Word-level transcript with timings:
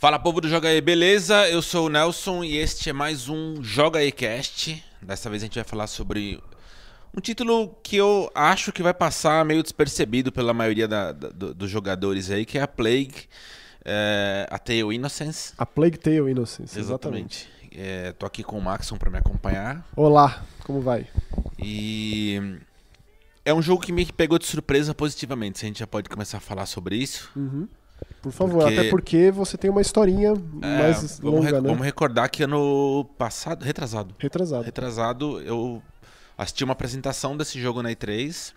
Fala 0.00 0.16
povo 0.16 0.40
do 0.40 0.48
Joga 0.48 0.68
aí, 0.68 0.80
beleza? 0.80 1.48
Eu 1.48 1.60
sou 1.60 1.86
o 1.86 1.88
Nelson 1.88 2.44
e 2.44 2.56
este 2.56 2.88
é 2.88 2.92
mais 2.92 3.28
um 3.28 3.60
Joga 3.60 3.98
aí 3.98 4.12
Cast. 4.12 4.80
Dessa 5.02 5.28
vez 5.28 5.42
a 5.42 5.46
gente 5.46 5.56
vai 5.56 5.64
falar 5.64 5.88
sobre 5.88 6.40
um 7.12 7.20
título 7.20 7.76
que 7.82 7.96
eu 7.96 8.30
acho 8.32 8.70
que 8.70 8.80
vai 8.80 8.94
passar 8.94 9.44
meio 9.44 9.60
despercebido 9.60 10.30
pela 10.30 10.54
maioria 10.54 10.86
da, 10.86 11.10
da, 11.10 11.30
dos 11.30 11.68
jogadores 11.68 12.30
aí, 12.30 12.46
que 12.46 12.56
é 12.56 12.62
a 12.62 12.68
Plague, 12.68 13.26
é, 13.84 14.46
a 14.48 14.56
Tale 14.56 14.94
Innocence. 14.94 15.52
A 15.58 15.66
Plague 15.66 15.98
Tale 15.98 16.30
Innocence, 16.30 16.78
exatamente. 16.78 17.48
exatamente. 17.48 17.76
É, 17.76 18.12
tô 18.12 18.24
aqui 18.24 18.44
com 18.44 18.56
o 18.56 18.62
Maxon 18.62 18.96
para 18.98 19.10
me 19.10 19.18
acompanhar. 19.18 19.84
Olá, 19.96 20.44
como 20.60 20.80
vai? 20.80 21.08
E 21.58 22.40
é 23.44 23.52
um 23.52 23.60
jogo 23.60 23.82
que 23.82 23.90
me 23.90 24.06
pegou 24.06 24.38
de 24.38 24.46
surpresa 24.46 24.94
positivamente. 24.94 25.58
Se 25.58 25.64
a 25.64 25.66
gente 25.66 25.80
já 25.80 25.88
pode 25.88 26.08
começar 26.08 26.38
a 26.38 26.40
falar 26.40 26.66
sobre 26.66 26.94
isso. 26.94 27.32
Uhum. 27.34 27.66
Por 28.20 28.32
favor, 28.32 28.62
porque... 28.64 28.78
até 28.78 28.90
porque 28.90 29.30
você 29.30 29.56
tem 29.56 29.70
uma 29.70 29.80
historinha 29.80 30.34
é, 30.62 30.78
mais 30.78 31.18
vamos 31.18 31.44
longa, 31.44 31.60
né? 31.60 31.68
Vamos 31.68 31.84
recordar 31.84 32.28
que 32.30 32.42
ano 32.42 33.04
passado, 33.16 33.64
retrasado. 33.64 34.14
Retrasado. 34.18 34.64
Retrasado, 34.64 35.40
eu 35.40 35.82
assisti 36.36 36.64
uma 36.64 36.72
apresentação 36.72 37.36
desse 37.36 37.60
jogo 37.60 37.82
na 37.82 37.90
E3. 37.90 38.52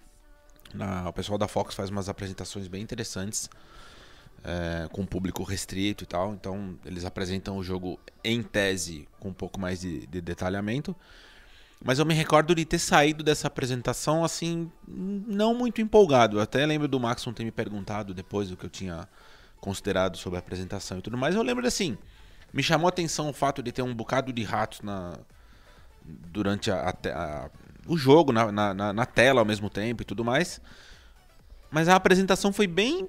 Na, 0.73 1.09
o 1.09 1.13
pessoal 1.13 1.38
da 1.38 1.47
Fox 1.47 1.75
faz 1.75 1.89
umas 1.89 2.09
apresentações 2.09 2.67
bem 2.67 2.81
interessantes. 2.81 3.49
É, 4.43 4.88
com 4.91 5.05
público 5.05 5.44
restrito 5.44 6.03
e 6.03 6.08
tal. 6.08 6.33
Então, 6.33 6.75
eles 6.83 7.05
apresentam 7.05 7.58
o 7.58 7.63
jogo 7.63 7.99
em 8.23 8.41
tese 8.41 9.08
com 9.19 9.30
um 9.30 9.33
pouco 9.33 9.59
mais 9.59 9.81
de, 9.81 10.08
de 10.08 10.19
detalhamento. 10.19 10.95
Mas 11.83 11.99
eu 11.99 12.05
me 12.05 12.13
recordo 12.13 12.53
de 12.53 12.66
ter 12.66 12.77
saído 12.77 13.23
dessa 13.23 13.47
apresentação 13.47 14.23
assim, 14.23 14.71
não 14.88 15.53
muito 15.53 15.81
empolgado. 15.81 16.38
Eu 16.38 16.41
até 16.41 16.66
lembro 16.66 16.88
do 16.88 16.99
Maxon 16.99 17.33
ter 17.33 17.44
me 17.44 17.52
perguntado 17.52 18.13
depois 18.13 18.52
o 18.52 18.58
que 18.58 18.66
eu 18.66 18.69
tinha 18.69 19.08
considerado 19.61 20.17
sobre 20.17 20.38
a 20.38 20.39
apresentação 20.39 20.97
e 20.97 21.01
tudo 21.01 21.17
mais. 21.17 21.35
Eu 21.35 21.43
lembro 21.43 21.65
assim, 21.65 21.97
me 22.52 22.61
chamou 22.61 22.88
a 22.88 22.89
atenção 22.89 23.30
o 23.30 23.33
fato 23.33 23.63
de 23.63 23.72
ter 23.72 23.83
um 23.83 23.94
bocado 23.94 24.33
de 24.33 24.44
ratos 24.44 24.81
na 24.81 25.13
durante 26.03 26.72
a, 26.72 26.89
a, 26.89 26.89
a 26.89 27.49
o 27.88 27.97
jogo, 27.97 28.31
na, 28.31 28.52
na, 28.52 28.94
na, 28.94 29.05
tela 29.05 29.41
ao 29.41 29.45
mesmo 29.45 29.69
tempo 29.69 30.02
e 30.02 30.05
tudo 30.05 30.25
mais. 30.25 30.59
Mas 31.69 31.88
a 31.88 31.95
apresentação 31.95 32.52
foi 32.52 32.67
bem 32.67 33.08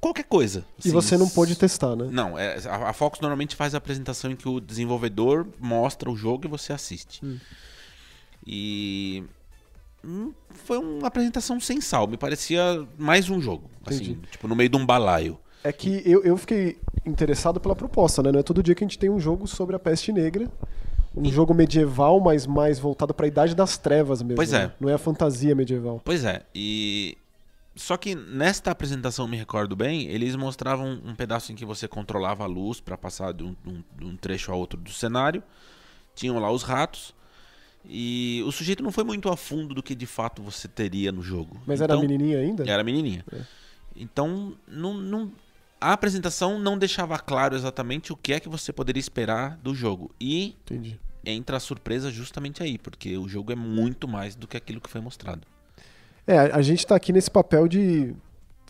qualquer 0.00 0.24
coisa. 0.24 0.64
Assim, 0.78 0.88
e 0.88 0.92
você 0.92 1.16
não 1.16 1.28
pôde 1.28 1.56
testar, 1.56 1.96
né? 1.96 2.08
Não, 2.10 2.38
é, 2.38 2.58
a, 2.66 2.92
Fox 2.92 3.20
normalmente 3.20 3.56
faz 3.56 3.74
a 3.74 3.78
apresentação 3.78 4.30
em 4.30 4.36
que 4.36 4.48
o 4.48 4.60
desenvolvedor 4.60 5.46
mostra 5.58 6.10
o 6.10 6.16
jogo 6.16 6.46
e 6.46 6.48
você 6.48 6.72
assiste. 6.72 7.24
Hum. 7.24 7.38
E 8.46 9.24
hum, 10.04 10.32
foi 10.50 10.78
uma 10.78 11.08
apresentação 11.08 11.60
sem 11.60 11.80
sal, 11.80 12.06
me 12.06 12.16
parecia 12.16 12.86
mais 12.96 13.28
um 13.28 13.40
jogo, 13.40 13.70
assim, 13.84 14.12
Entendi. 14.12 14.28
tipo 14.30 14.48
no 14.48 14.56
meio 14.56 14.68
de 14.68 14.76
um 14.76 14.86
balaio. 14.86 15.38
É 15.68 15.72
que 15.72 16.02
eu, 16.06 16.24
eu 16.24 16.34
fiquei 16.38 16.78
interessado 17.04 17.60
pela 17.60 17.76
proposta, 17.76 18.22
né? 18.22 18.32
Não 18.32 18.40
é 18.40 18.42
todo 18.42 18.62
dia 18.62 18.74
que 18.74 18.82
a 18.82 18.86
gente 18.86 18.98
tem 18.98 19.10
um 19.10 19.20
jogo 19.20 19.46
sobre 19.46 19.76
a 19.76 19.78
peste 19.78 20.10
negra. 20.10 20.50
Um 21.14 21.26
e... 21.26 21.30
jogo 21.30 21.52
medieval, 21.52 22.18
mas 22.20 22.46
mais 22.46 22.78
voltado 22.78 23.12
para 23.12 23.26
a 23.26 23.28
idade 23.28 23.54
das 23.54 23.76
trevas 23.76 24.22
mesmo. 24.22 24.36
Pois 24.36 24.54
é. 24.54 24.68
Né? 24.68 24.72
Não 24.80 24.88
é 24.88 24.94
a 24.94 24.98
fantasia 24.98 25.54
medieval. 25.54 26.00
Pois 26.02 26.24
é. 26.24 26.42
E 26.54 27.18
só 27.76 27.98
que 27.98 28.14
nesta 28.14 28.70
apresentação, 28.70 29.28
me 29.28 29.36
recordo 29.36 29.76
bem, 29.76 30.08
eles 30.08 30.34
mostravam 30.36 31.02
um 31.04 31.14
pedaço 31.14 31.52
em 31.52 31.54
que 31.54 31.66
você 31.66 31.86
controlava 31.86 32.44
a 32.44 32.46
luz 32.46 32.80
para 32.80 32.96
passar 32.96 33.34
de 33.34 33.44
um, 33.44 33.54
de 33.98 34.06
um, 34.06 34.16
trecho 34.16 34.50
a 34.50 34.54
outro 34.54 34.80
do 34.80 34.90
cenário. 34.90 35.42
Tinham 36.14 36.38
lá 36.38 36.50
os 36.50 36.62
ratos. 36.62 37.14
E 37.84 38.42
o 38.46 38.52
sujeito 38.52 38.82
não 38.82 38.90
foi 38.90 39.04
muito 39.04 39.28
a 39.28 39.36
fundo 39.36 39.74
do 39.74 39.82
que 39.82 39.94
de 39.94 40.06
fato 40.06 40.40
você 40.42 40.66
teria 40.66 41.12
no 41.12 41.20
jogo. 41.20 41.60
Mas 41.66 41.82
então, 41.82 41.98
era 41.98 42.08
menininha 42.08 42.38
ainda? 42.38 42.64
Era 42.66 42.82
menininha. 42.82 43.22
É. 43.30 43.42
Então, 43.94 44.54
não, 44.66 44.94
não, 44.94 45.32
a 45.80 45.92
apresentação 45.92 46.58
não 46.58 46.76
deixava 46.76 47.18
claro 47.18 47.54
exatamente 47.54 48.12
o 48.12 48.16
que 48.16 48.32
é 48.32 48.40
que 48.40 48.48
você 48.48 48.72
poderia 48.72 49.00
esperar 49.00 49.56
do 49.62 49.74
jogo. 49.74 50.10
E 50.20 50.56
Entendi. 50.64 50.98
entra 51.24 51.56
a 51.56 51.60
surpresa 51.60 52.10
justamente 52.10 52.62
aí, 52.62 52.78
porque 52.78 53.16
o 53.16 53.28
jogo 53.28 53.52
é 53.52 53.56
muito 53.56 54.08
mais 54.08 54.34
do 54.34 54.46
que 54.46 54.56
aquilo 54.56 54.80
que 54.80 54.90
foi 54.90 55.00
mostrado. 55.00 55.42
É, 56.26 56.38
a 56.38 56.60
gente 56.60 56.80
está 56.80 56.94
aqui 56.94 57.12
nesse 57.12 57.30
papel 57.30 57.66
de 57.68 58.14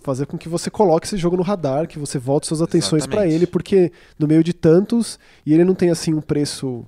fazer 0.03 0.27
com 0.27 0.39
que 0.39 0.49
você 0.49 0.71
coloque 0.71 1.07
esse 1.07 1.17
jogo 1.17 1.37
no 1.37 1.43
radar, 1.43 1.89
que 1.89 1.99
você 1.99 2.19
volte 2.19 2.47
suas 2.47 2.63
atenções 2.63 3.07
para 3.07 3.27
ele, 3.27 3.47
porque 3.47 3.93
no 4.19 4.29
meio 4.29 4.45
de 4.45 4.53
tantos, 4.53 5.19
e 5.45 5.53
ele 5.53 5.65
não 5.65 5.75
tem 5.75 5.91
assim 5.91 6.15
um 6.15 6.21
preço 6.21 6.87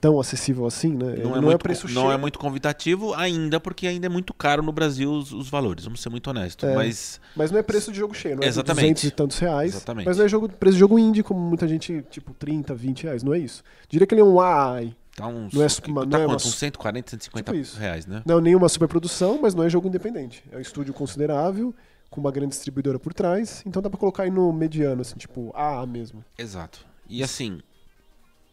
tão 0.00 0.20
acessível 0.20 0.66
assim, 0.66 0.94
né? 0.94 1.06
Não, 1.06 1.12
é, 1.12 1.16
não 1.16 1.36
é, 1.36 1.40
muito, 1.40 1.58
preço 1.58 1.88
não 1.88 2.12
é 2.12 2.16
muito 2.16 2.38
convidativo 2.38 3.14
ainda, 3.14 3.58
porque 3.58 3.86
ainda 3.86 4.06
é 4.06 4.08
muito 4.08 4.32
caro 4.32 4.62
no 4.62 4.72
Brasil 4.72 5.10
os, 5.10 5.32
os 5.32 5.48
valores, 5.48 5.84
vamos 5.84 6.00
ser 6.00 6.08
muito 6.08 6.28
honestos. 6.30 6.68
É, 6.68 6.74
mas... 6.74 7.20
mas 7.34 7.50
não 7.50 7.58
é 7.58 7.62
preço 7.62 7.90
de 7.90 7.98
jogo 7.98 8.14
cheio, 8.14 8.36
não 8.36 8.42
é 8.42 8.46
Exatamente. 8.46 8.94
200 8.94 9.04
e 9.04 9.10
tantos 9.10 9.38
reais. 9.38 9.74
Exatamente. 9.74 10.06
Mas 10.06 10.18
não 10.18 10.24
é 10.24 10.28
jogo, 10.28 10.48
preço 10.48 10.74
de 10.74 10.80
jogo 10.80 10.98
indie, 10.98 11.22
como 11.22 11.40
muita 11.40 11.66
gente, 11.66 12.04
tipo 12.10 12.32
30, 12.34 12.74
20 12.74 13.02
reais, 13.04 13.22
não 13.22 13.34
é 13.34 13.38
isso. 13.38 13.62
Diria 13.88 14.06
que 14.06 14.14
ele 14.14 14.22
é 14.22 14.24
um 14.24 14.40
AI. 14.40 14.94
Tá 15.16 15.26
uns, 15.26 15.52
não 15.52 15.62
é, 15.62 15.66
uma, 15.88 16.00
tá 16.02 16.06
não 16.06 16.22
é 16.22 16.26
uma, 16.26 16.36
uns 16.36 16.54
140, 16.54 17.10
150 17.10 17.52
tipo 17.52 17.76
reais, 17.76 18.06
né? 18.06 18.22
Não 18.24 18.38
é 18.38 18.40
nenhuma 18.40 18.68
superprodução, 18.68 19.40
mas 19.42 19.52
não 19.52 19.64
é 19.64 19.68
jogo 19.68 19.88
independente. 19.88 20.44
É 20.52 20.56
um 20.56 20.60
estúdio 20.60 20.94
considerável, 20.94 21.74
com 22.08 22.20
uma 22.20 22.30
grande 22.30 22.50
distribuidora 22.50 23.00
por 23.00 23.12
trás, 23.12 23.62
então 23.66 23.82
dá 23.82 23.90
pra 23.90 23.98
colocar 23.98 24.22
aí 24.22 24.30
no 24.30 24.52
mediano, 24.52 25.02
assim, 25.02 25.16
tipo 25.16 25.50
AA 25.56 25.84
mesmo. 25.86 26.24
Exato. 26.38 26.86
E 27.08 27.22
assim, 27.22 27.60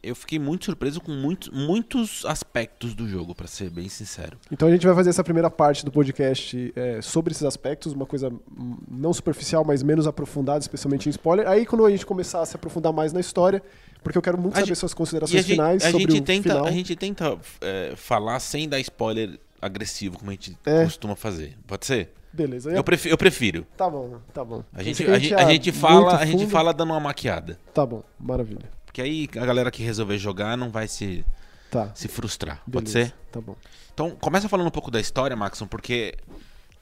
eu 0.06 0.16
fiquei 0.16 0.38
muito 0.38 0.66
surpreso 0.66 1.02
com 1.02 1.12
muito, 1.12 1.54
muitos 1.54 2.24
aspectos 2.26 2.94
do 2.94 3.08
jogo, 3.08 3.34
para 3.34 3.48
ser 3.48 3.70
bem 3.70 3.90
sincero. 3.90 4.38
Então 4.52 4.68
a 4.68 4.72
gente 4.72 4.86
vai 4.86 4.96
fazer 4.96 5.10
essa 5.10 5.24
primeira 5.24 5.50
parte 5.50 5.84
do 5.84 5.92
podcast 5.92 6.74
é, 6.76 7.02
sobre 7.02 7.32
esses 7.32 7.44
aspectos, 7.44 7.94
uma 7.94 8.06
coisa 8.06 8.32
não 8.90 9.12
superficial, 9.12 9.66
mas 9.66 9.82
menos 9.82 10.08
aprofundada, 10.08 10.60
especialmente 10.60 11.08
em 11.08 11.10
spoiler. 11.10 11.48
Aí 11.48 11.66
quando 11.66 11.86
a 11.86 11.90
gente 11.90 12.06
começar 12.06 12.42
a 12.42 12.46
se 12.46 12.56
aprofundar 12.56 12.94
mais 12.94 13.12
na 13.12 13.20
história, 13.20 13.62
porque 14.04 14.18
eu 14.18 14.22
quero 14.22 14.38
muito 14.38 14.54
a 14.54 14.58
saber 14.58 14.68
gente, 14.68 14.78
suas 14.78 14.94
considerações 14.94 15.46
finais 15.46 15.84
a 15.84 15.92
sobre 15.92 16.12
gente 16.12 16.22
o 16.22 16.24
tenta, 16.24 16.50
final. 16.50 16.66
A 16.66 16.72
gente 16.72 16.96
tenta 16.96 17.38
é, 17.62 17.94
falar 17.96 18.40
sem 18.40 18.70
dar 18.70 18.80
spoiler 18.80 19.40
agressivo, 19.60 20.20
como 20.20 20.30
a 20.30 20.34
gente 20.34 20.56
é. 20.66 20.84
costuma 20.84 21.16
fazer. 21.16 21.58
Pode 21.66 21.86
ser? 21.86 22.14
Beleza. 22.32 22.70
Eu, 22.70 22.84
prefiro, 22.84 23.14
eu 23.14 23.18
prefiro. 23.18 23.66
Tá 23.78 23.90
bom, 23.90 24.18
tá 24.34 24.44
bom. 24.44 24.62
A 24.74 24.84
gente, 24.84 25.04
a, 25.06 25.18
gente, 25.18 25.34
a 25.34 25.50
gente 25.50 25.72
fala, 25.72 26.18
a 26.18 26.26
gente 26.26 26.46
fala 26.48 26.74
dando 26.74 26.92
uma 26.92 27.00
maquiada. 27.00 27.58
Tá 27.74 27.86
bom, 27.86 28.04
maravilha. 28.20 28.75
Porque 28.96 29.02
aí 29.02 29.28
a 29.36 29.46
galera 29.46 29.70
que 29.70 29.84
resolver 29.84 30.18
jogar 30.18 30.56
não 30.56 30.70
vai 30.70 30.88
se, 30.88 31.26
tá. 31.70 31.92
se 31.94 32.08
frustrar. 32.08 32.62
Beleza. 32.66 32.72
Pode 32.72 32.90
ser? 32.92 33.16
Tá 33.30 33.42
bom. 33.42 33.58
Então, 33.94 34.12
começa 34.12 34.48
falando 34.48 34.68
um 34.68 34.72
pouco 34.72 34.90
da 34.90 35.02
história, 35.02 35.36
Maxon, 35.36 35.68
porque 35.68 36.16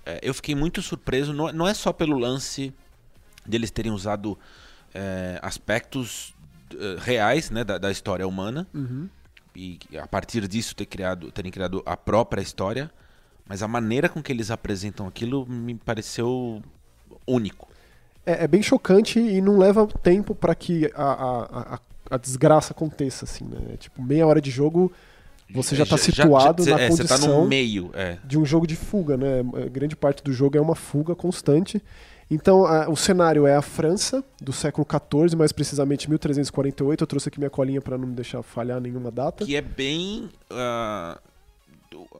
é, 0.05 0.19
eu 0.21 0.31
fiquei 0.31 0.53
muito 0.53 0.79
surpreso. 0.79 1.33
Não, 1.33 1.51
não, 1.51 1.67
é 1.67 1.73
só 1.73 1.91
pelo 1.91 2.15
lance 2.15 2.71
de 3.43 3.57
eles 3.57 3.71
terem 3.71 3.91
usado 3.91 4.37
é, 4.93 5.39
aspectos 5.41 6.35
uh, 6.75 6.99
reais 6.99 7.49
né, 7.49 7.63
da, 7.63 7.79
da, 7.79 7.89
história 7.89 8.27
humana. 8.27 8.67
Uhum. 8.75 9.09
E 9.55 9.79
a 9.99 10.05
partir 10.05 10.47
disso 10.47 10.75
ter 10.75 10.85
criado, 10.85 11.31
terem 11.31 11.51
criado 11.51 11.81
a 11.83 11.97
própria 11.97 12.43
história. 12.43 12.91
Mas 13.47 13.63
a 13.63 13.67
maneira 13.67 14.07
com 14.07 14.21
que 14.21 14.31
eles 14.31 14.51
apresentam 14.51 15.07
aquilo 15.07 15.47
me 15.47 15.73
pareceu 15.73 16.61
único. 17.25 17.67
É, 18.23 18.43
é 18.43 18.47
bem 18.47 18.61
chocante 18.61 19.19
e 19.19 19.41
não 19.41 19.57
leva 19.57 19.87
tempo 19.87 20.35
para 20.35 20.53
que 20.53 20.91
a, 20.95 21.03
a, 21.03 21.73
a, 21.73 21.79
a 22.13 22.17
desgraça 22.17 22.73
aconteça, 22.73 23.25
assim, 23.25 23.43
né? 23.45 23.75
Tipo, 23.77 24.01
meia 24.01 24.27
hora 24.27 24.39
de 24.39 24.51
jogo, 24.51 24.91
você 25.51 25.75
já 25.75 25.83
está 25.83 25.97
situado 25.97 26.63
já, 26.63 26.71
já, 26.71 26.77
na 26.77 26.83
é, 26.83 26.87
condição 26.89 27.17
tá 27.17 27.27
no 27.27 27.45
meio, 27.47 27.89
é. 27.93 28.17
de 28.23 28.37
um 28.37 28.45
jogo 28.45 28.67
de 28.67 28.75
fuga, 28.75 29.17
né? 29.17 29.43
Grande 29.71 29.95
parte 29.95 30.23
do 30.23 30.31
jogo 30.31 30.55
é 30.55 30.61
uma 30.61 30.75
fuga 30.75 31.15
constante. 31.15 31.81
Então, 32.29 32.65
a, 32.65 32.87
o 32.87 32.95
cenário 32.95 33.47
é 33.47 33.55
a 33.55 33.63
França, 33.63 34.23
do 34.39 34.53
século 34.53 34.87
XIV, 34.87 35.35
mais 35.35 35.51
precisamente 35.51 36.07
1348. 36.07 37.03
Eu 37.03 37.07
trouxe 37.07 37.29
aqui 37.29 37.39
minha 37.39 37.49
colinha 37.49 37.81
para 37.81 37.97
não 37.97 38.07
me 38.07 38.13
deixar 38.13 38.43
falhar 38.43 38.79
nenhuma 38.79 39.09
data. 39.09 39.43
Que 39.45 39.55
é 39.55 39.61
bem... 39.61 40.29
Uh 40.51 41.32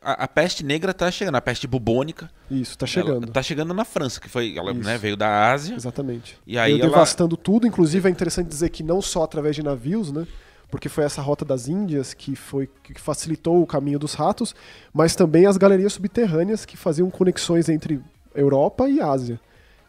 a, 0.02 0.24
a, 0.24 0.28
peste 0.28 0.64
negra 0.64 0.92
está 0.92 1.10
chegando, 1.10 1.36
a 1.36 1.42
peste 1.42 1.68
bubônica. 1.68 2.30
Isso, 2.50 2.72
está 2.72 2.86
chegando. 2.86 3.28
Está 3.28 3.42
chegando 3.42 3.74
na 3.74 3.86
França, 3.86 4.20
que 4.20 4.30
foi, 4.30 4.58
ela 4.58 4.74
né, 4.74 4.98
veio 4.98 5.16
da 5.16 5.52
Ásia. 5.52 5.76
Exatamente. 5.76 6.38
E 6.46 6.58
aí 6.58 6.80
ela... 6.80 6.90
devastando 6.90 7.38
tudo, 7.38 7.68
inclusive 7.68 8.08
é 8.08 8.12
interessante 8.12 8.48
dizer 8.48 8.70
que 8.70 8.84
não 8.84 9.02
só 9.02 9.24
através 9.24 9.56
de 9.56 9.64
navios, 9.64 10.12
né? 10.12 10.28
Porque 10.70 10.90
foi 10.90 11.04
essa 11.04 11.22
rota 11.22 11.46
das 11.46 11.68
Índias 11.68 12.14
que 12.14 12.36
foi 12.36 12.68
que 12.84 13.00
facilitou 13.00 13.62
o 13.62 13.68
caminho 13.68 14.00
dos 14.00 14.16
ratos, 14.16 14.56
mas 14.92 15.16
também 15.16 15.46
as 15.46 15.56
galerias 15.56 15.94
subterrâneas 15.94 16.66
que 16.66 16.76
faziam 16.76 17.10
conexões 17.12 17.70
entre 17.70 18.02
Europa 18.34 18.90
e 18.90 19.00
Ásia. 19.00 19.40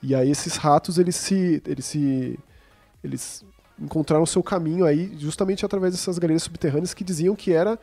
E 0.03 0.15
aí 0.15 0.31
esses 0.31 0.57
ratos 0.57 0.99
eles 0.99 1.17
se 1.17 1.63
eles 1.67 1.87
se 1.87 2.39
eles 3.03 3.45
encontraram 3.81 4.27
seu 4.27 4.43
caminho 4.43 4.85
aí 4.85 5.15
justamente 5.19 5.65
através 5.65 5.95
dessas 5.95 6.19
galerias 6.19 6.43
subterrâneas 6.43 6.93
que 6.93 7.03
diziam 7.03 7.35
que 7.35 7.53
era 7.53 7.79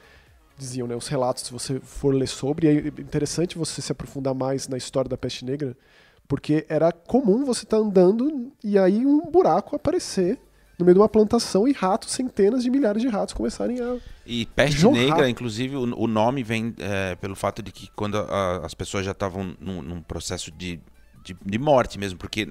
diziam, 0.58 0.88
né, 0.88 0.96
os 0.96 1.08
relatos, 1.08 1.44
se 1.44 1.52
você 1.52 1.80
for 1.80 2.14
ler 2.14 2.28
sobre, 2.28 2.68
é 2.68 2.88
interessante 3.02 3.58
você 3.58 3.82
se 3.82 3.92
aprofundar 3.92 4.34
mais 4.34 4.68
na 4.68 4.78
história 4.78 5.10
da 5.10 5.18
peste 5.18 5.44
negra, 5.46 5.76
porque 6.28 6.66
era 6.70 6.92
comum 6.92 7.44
você 7.44 7.64
estar 7.64 7.78
tá 7.78 7.84
andando 7.84 8.52
e 8.64 8.78
aí 8.78 9.06
um 9.06 9.30
buraco 9.30 9.76
aparecer 9.76 10.40
no 10.82 10.86
meio 10.86 10.96
de 10.96 11.00
uma 11.00 11.10
plantação 11.10 11.68
e 11.68 11.72
ratos, 11.72 12.12
centenas 12.12 12.64
de 12.64 12.70
milhares 12.70 13.02
de 13.02 13.08
ratos 13.08 13.34
começarem 13.34 13.80
a. 13.80 13.98
E 14.26 14.46
peste 14.48 14.80
jorrar. 14.80 14.98
negra, 14.98 15.30
inclusive, 15.30 15.76
o, 15.76 15.84
o 15.96 16.08
nome 16.08 16.44
vem 16.44 16.74
é, 16.80 17.16
pelo 17.16 17.36
fato 17.36 17.62
de 17.62 17.72
que 17.72 17.90
quando 17.96 18.18
a, 18.18 18.66
as 18.66 18.74
pessoas 18.74 19.06
já 19.06 19.12
estavam 19.12 19.56
num, 19.60 19.82
num, 19.82 20.02
processo 20.02 20.52
de, 20.52 20.80
de, 21.24 21.36
de, 21.46 21.60
morte 21.60 22.00
mesmo, 22.00 22.18
porque 22.18 22.48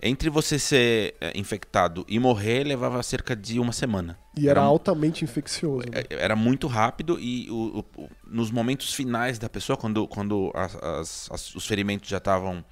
entre 0.00 0.30
você 0.30 0.58
ser 0.58 1.14
é, 1.20 1.36
infectado 1.36 2.04
e 2.08 2.18
morrer 2.18 2.64
levava 2.64 3.02
cerca 3.02 3.34
de 3.34 3.58
uma 3.58 3.72
semana. 3.72 4.18
E 4.36 4.48
era, 4.48 4.60
era 4.60 4.68
altamente 4.68 5.24
infeccioso. 5.24 5.86
Né? 5.90 6.04
É, 6.08 6.24
era 6.24 6.36
muito 6.36 6.66
rápido 6.66 7.18
e 7.18 7.50
o, 7.50 7.84
o, 7.96 8.08
nos 8.26 8.50
momentos 8.50 8.94
finais 8.94 9.38
da 9.38 9.48
pessoa, 9.48 9.76
quando, 9.76 10.06
quando 10.06 10.52
as, 10.54 10.76
as, 10.76 11.30
as, 11.32 11.54
os 11.54 11.66
ferimentos 11.66 12.08
já 12.08 12.18
estavam. 12.18 12.64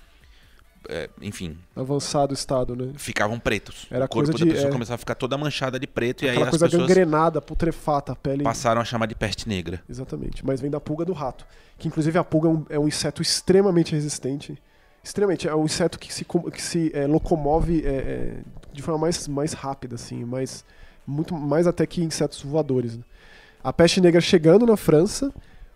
É, 0.88 1.10
enfim. 1.20 1.58
Avançado 1.74 2.32
estado, 2.32 2.76
né? 2.76 2.92
Ficavam 2.96 3.40
pretos. 3.40 3.88
Era 3.90 4.04
o 4.04 4.08
corpo 4.08 4.30
coisa 4.30 4.32
da 4.32 4.38
de, 4.38 4.52
pessoa 4.52 4.68
é... 4.68 4.72
começava 4.72 4.94
a 4.94 4.98
ficar 4.98 5.16
toda 5.16 5.36
manchada 5.36 5.80
de 5.80 5.86
preto 5.88 6.24
Aquela 6.24 6.32
e 6.32 6.36
aí 6.36 6.42
as 6.44 6.50
coisa 6.50 6.66
pessoas 6.66 6.86
gangrenada, 6.86 7.42
putrefata, 7.42 8.12
a 8.12 8.14
pele. 8.14 8.44
passaram 8.44 8.80
a 8.80 8.84
chamar 8.84 9.06
de 9.06 9.16
peste 9.16 9.48
negra. 9.48 9.82
Exatamente. 9.88 10.46
Mas 10.46 10.60
vem 10.60 10.70
da 10.70 10.78
pulga 10.78 11.04
do 11.04 11.12
rato. 11.12 11.44
Que 11.76 11.88
inclusive 11.88 12.16
a 12.16 12.22
pulga 12.22 12.48
é 12.48 12.52
um, 12.52 12.66
é 12.70 12.78
um 12.78 12.86
inseto 12.86 13.20
extremamente 13.20 13.96
resistente 13.96 14.56
extremamente. 15.06 15.48
É 15.48 15.54
um 15.54 15.64
inseto 15.64 15.98
que 15.98 16.12
se, 16.12 16.24
que 16.24 16.62
se 16.62 16.90
é, 16.92 17.06
locomove 17.06 17.86
é, 17.86 17.88
é, 17.88 18.34
de 18.72 18.82
forma 18.82 19.00
mais, 19.00 19.28
mais 19.28 19.52
rápida, 19.52 19.94
assim, 19.94 20.24
mais, 20.24 20.64
muito 21.06 21.34
mais 21.34 21.66
até 21.66 21.86
que 21.86 22.02
insetos 22.02 22.42
voadores. 22.42 22.96
Né? 22.96 23.04
A 23.62 23.72
peste 23.72 24.00
negra 24.00 24.20
chegando 24.20 24.66
na 24.66 24.76
França, 24.76 25.32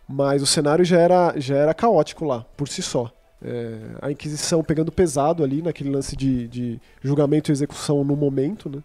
mas 0.09 0.43
o 0.43 0.47
cenário 0.47 0.85
já 0.85 0.99
era, 0.99 1.35
já 1.37 1.57
era 1.57 1.73
caótico 1.73 2.25
lá, 2.25 2.45
por 2.57 2.69
si 2.69 2.83
só. 2.83 3.11
É, 3.43 3.79
a 4.03 4.11
Inquisição 4.11 4.63
pegando 4.63 4.93
pesado 4.93 5.43
ali 5.43 5.63
naquele 5.63 5.91
lance 5.91 6.15
de, 6.15 6.47
de 6.49 6.81
julgamento 7.01 7.51
e 7.51 7.53
execução 7.53 8.03
no 8.03 8.17
momento. 8.17 8.69
Né? 8.69 8.83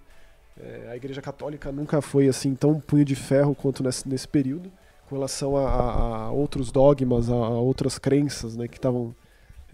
É, 0.62 0.92
a 0.92 0.96
Igreja 0.96 1.22
Católica 1.22 1.72
nunca 1.72 2.02
foi 2.02 2.28
assim 2.28 2.54
tão 2.54 2.80
punho 2.80 3.04
de 3.04 3.16
ferro 3.16 3.56
quanto 3.56 3.84
nesse, 3.84 4.08
nesse 4.08 4.28
período, 4.28 4.72
com 5.10 5.16
relação 5.16 5.58
a, 5.58 5.68
a, 5.68 6.16
a 6.26 6.32
outros 6.32 6.72
dogmas, 6.72 7.30
a, 7.30 7.34
a 7.34 7.50
outras 7.50 7.98
crenças 7.98 8.56
né, 8.56 8.68
que 8.68 8.78
estavam 8.78 9.14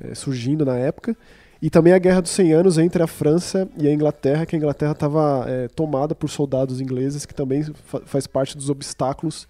é, 0.03 0.15
surgindo 0.15 0.65
na 0.65 0.77
época. 0.77 1.15
E 1.61 1.69
também 1.69 1.93
a 1.93 1.99
Guerra 1.99 2.21
dos 2.21 2.31
100 2.31 2.53
Anos 2.53 2.77
entre 2.77 3.03
a 3.03 3.07
França 3.07 3.69
e 3.77 3.87
a 3.87 3.93
Inglaterra, 3.93 4.45
que 4.45 4.55
a 4.55 4.57
Inglaterra 4.57 4.93
estava 4.93 5.45
é, 5.47 5.67
tomada 5.67 6.15
por 6.15 6.29
soldados 6.29 6.81
ingleses, 6.81 7.25
que 7.25 7.35
também 7.35 7.63
fa 7.63 8.01
faz 8.05 8.25
parte 8.25 8.57
dos 8.57 8.69
obstáculos 8.69 9.47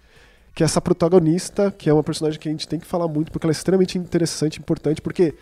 que 0.54 0.62
essa 0.62 0.80
protagonista, 0.80 1.70
que 1.70 1.88
é 1.88 1.92
uma 1.92 2.02
personagem 2.02 2.38
que 2.38 2.48
a 2.48 2.52
gente 2.52 2.68
tem 2.68 2.78
que 2.78 2.86
falar 2.86 3.08
muito, 3.08 3.32
porque 3.32 3.46
ela 3.46 3.52
é 3.52 3.56
extremamente 3.56 3.96
interessante, 3.96 4.58
importante, 4.58 5.00
porque 5.00 5.34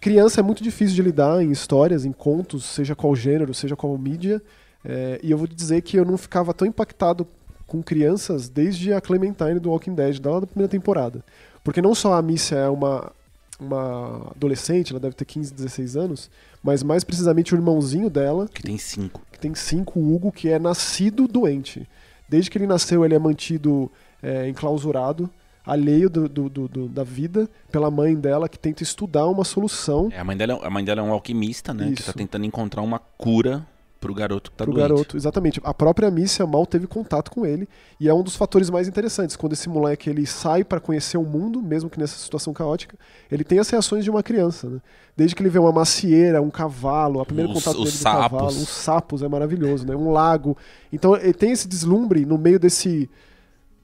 criança 0.00 0.40
é 0.40 0.42
muito 0.42 0.62
difícil 0.62 0.96
de 0.96 1.02
lidar 1.02 1.42
em 1.42 1.50
histórias, 1.50 2.04
em 2.04 2.12
contos, 2.12 2.64
seja 2.64 2.94
qual 2.94 3.14
gênero, 3.14 3.52
seja 3.52 3.76
qual 3.76 3.96
mídia, 3.98 4.40
é, 4.84 5.20
e 5.22 5.30
eu 5.30 5.36
vou 5.36 5.46
dizer 5.46 5.82
que 5.82 5.98
eu 5.98 6.04
não 6.04 6.16
ficava 6.16 6.54
tão 6.54 6.66
impactado 6.66 7.26
com 7.66 7.82
crianças 7.82 8.48
desde 8.48 8.92
a 8.92 9.00
Clementine 9.00 9.58
do 9.58 9.70
Walking 9.70 9.94
Dead, 9.94 10.24
lá 10.24 10.40
da 10.40 10.46
primeira 10.46 10.70
temporada. 10.70 11.22
Porque 11.64 11.82
não 11.82 11.94
só 11.94 12.14
a 12.14 12.22
Missy 12.22 12.54
é 12.54 12.68
uma 12.68 13.12
uma 13.60 14.30
adolescente, 14.34 14.92
ela 14.92 15.00
deve 15.00 15.14
ter 15.14 15.24
15, 15.24 15.52
16 15.54 15.96
anos, 15.96 16.30
mas 16.62 16.82
mais 16.82 17.04
precisamente 17.04 17.54
o 17.54 17.56
irmãozinho 17.56 18.10
dela. 18.10 18.48
Que 18.52 18.62
tem 18.62 18.78
5. 18.78 19.20
Que 19.32 19.38
tem 19.38 19.54
5, 19.54 19.98
o 19.98 20.14
Hugo, 20.14 20.32
que 20.32 20.48
é 20.48 20.58
nascido 20.58 21.26
doente. 21.26 21.88
Desde 22.28 22.50
que 22.50 22.58
ele 22.58 22.66
nasceu, 22.66 23.04
ele 23.04 23.14
é 23.14 23.18
mantido 23.18 23.90
é, 24.22 24.48
enclausurado, 24.48 25.30
alheio 25.64 26.10
do, 26.10 26.28
do, 26.28 26.48
do, 26.48 26.88
da 26.88 27.02
vida, 27.02 27.48
pela 27.70 27.90
mãe 27.90 28.14
dela, 28.14 28.48
que 28.48 28.58
tenta 28.58 28.82
estudar 28.82 29.26
uma 29.26 29.44
solução. 29.44 30.08
É, 30.12 30.20
a, 30.20 30.24
mãe 30.24 30.36
dela, 30.36 30.60
a 30.62 30.70
mãe 30.70 30.84
dela 30.84 31.00
é 31.00 31.04
um 31.04 31.12
alquimista, 31.12 31.72
né? 31.72 31.86
Isso. 31.86 31.94
Que 31.94 32.00
está 32.00 32.12
tentando 32.12 32.44
encontrar 32.44 32.82
uma 32.82 32.98
cura 32.98 33.66
Pro 34.00 34.14
garoto 34.14 34.50
que 34.50 34.56
tá 34.56 34.64
Pro 34.64 34.74
doente. 34.74 34.88
garoto, 34.88 35.16
exatamente. 35.16 35.60
A 35.64 35.72
própria 35.72 36.10
Missy 36.10 36.42
mal 36.44 36.66
teve 36.66 36.86
contato 36.86 37.30
com 37.30 37.46
ele. 37.46 37.66
E 37.98 38.08
é 38.08 38.14
um 38.14 38.22
dos 38.22 38.36
fatores 38.36 38.68
mais 38.68 38.86
interessantes. 38.86 39.36
Quando 39.36 39.54
esse 39.54 39.68
moleque 39.68 40.10
ele 40.10 40.26
sai 40.26 40.62
para 40.62 40.78
conhecer 40.78 41.16
o 41.16 41.22
mundo, 41.22 41.62
mesmo 41.62 41.88
que 41.88 41.98
nessa 41.98 42.18
situação 42.18 42.52
caótica, 42.52 42.96
ele 43.30 43.42
tem 43.42 43.58
as 43.58 43.68
reações 43.70 44.04
de 44.04 44.10
uma 44.10 44.22
criança. 44.22 44.68
Né? 44.68 44.80
Desde 45.16 45.34
que 45.34 45.42
ele 45.42 45.48
vê 45.48 45.58
uma 45.58 45.72
macieira, 45.72 46.42
um 46.42 46.50
cavalo, 46.50 47.20
a 47.20 47.26
primeira 47.26 47.50
os, 47.50 47.56
contato 47.56 47.78
os 47.78 47.84
dele 47.84 47.96
sapos. 47.96 48.20
com 48.20 48.36
o 48.36 48.38
cavalo, 48.38 48.56
os 48.62 48.68
sapos 48.68 49.22
é 49.22 49.28
maravilhoso, 49.28 49.86
né? 49.86 49.96
Um 49.96 50.12
lago. 50.12 50.56
Então 50.92 51.16
ele 51.16 51.32
tem 51.32 51.52
esse 51.52 51.66
deslumbre 51.66 52.26
no 52.26 52.36
meio 52.36 52.60
desse, 52.60 53.08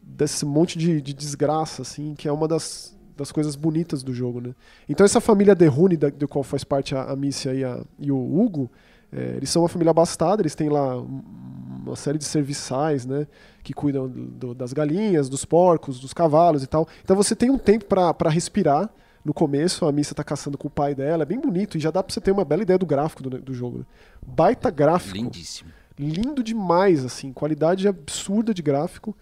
desse 0.03 0.45
monte 0.45 0.79
de, 0.79 1.01
de 1.01 1.15
desgraça, 1.15 1.81
assim, 1.81 2.15
que 2.15 2.29
é 2.29 2.33
uma 2.33 2.47
das, 2.47 2.95
das 3.17 3.33
coisas 3.33 3.57
bonitas 3.57 4.03
do 4.03 4.13
jogo, 4.13 4.43
né? 4.43 4.55
Então 4.87 5.07
essa 5.07 5.23
família 5.23 5.55
Derrune, 5.55 5.97
da, 5.97 6.11
do 6.11 6.29
qual 6.29 6.43
faz 6.43 6.65
parte 6.65 6.95
a, 6.95 7.05
a 7.05 7.17
Missy 7.17 7.49
e, 7.49 7.65
a, 7.65 7.81
e 7.99 8.13
o 8.13 8.19
Hugo, 8.19 8.71
é, 9.13 9.35
eles 9.37 9.51
são 9.51 9.63
uma 9.63 9.69
família 9.69 9.91
abastada, 9.91 10.43
eles 10.43 10.55
têm 10.55 10.69
lá 10.69 10.97
uma 10.97 11.97
série 11.97 12.17
de 12.17 12.25
serviçais, 12.25 13.05
né, 13.05 13.27
que 13.63 13.73
cuidam 13.73 14.09
do, 14.09 14.55
das 14.55 14.73
galinhas, 14.73 15.29
dos 15.29 15.45
porcos, 15.45 16.01
dos 16.01 16.13
cavalos 16.13 16.63
e 16.63 16.67
tal. 16.67 16.89
Então 17.05 17.15
você 17.15 17.37
tem 17.37 17.51
um 17.51 17.59
tempo 17.59 17.85
para 17.85 18.31
respirar. 18.31 18.89
No 19.25 19.33
começo, 19.33 19.87
a 19.87 19.93
Missa 19.93 20.17
tá 20.17 20.25
caçando 20.25 20.59
com 20.59 20.67
o 20.67 20.71
pai 20.71 20.97
dela, 20.97 21.23
é 21.23 21.27
bem 21.27 21.41
bonito, 21.41 21.79
e 21.79 21.81
já 21.81 21.93
dá 21.93 22.03
pra 22.03 22.13
você 22.13 22.21
ter 22.21 22.33
uma 22.33 22.45
bela 22.45 22.63
ideia 22.63 22.77
do 22.77 22.85
gráfico 22.85 23.23
do, 23.23 23.31
do 23.41 23.55
jogo. 23.55 23.79
Né? 23.79 23.85
Baita 24.27 24.69
gráfico. 24.69 25.17
Lindíssimo. 25.17 25.71
Lindo 25.97 26.43
demais, 26.43 27.05
assim, 27.05 27.33
qualidade 27.33 27.87
absurda 27.87 28.53
de 28.53 28.63
gráfico. 28.63 29.17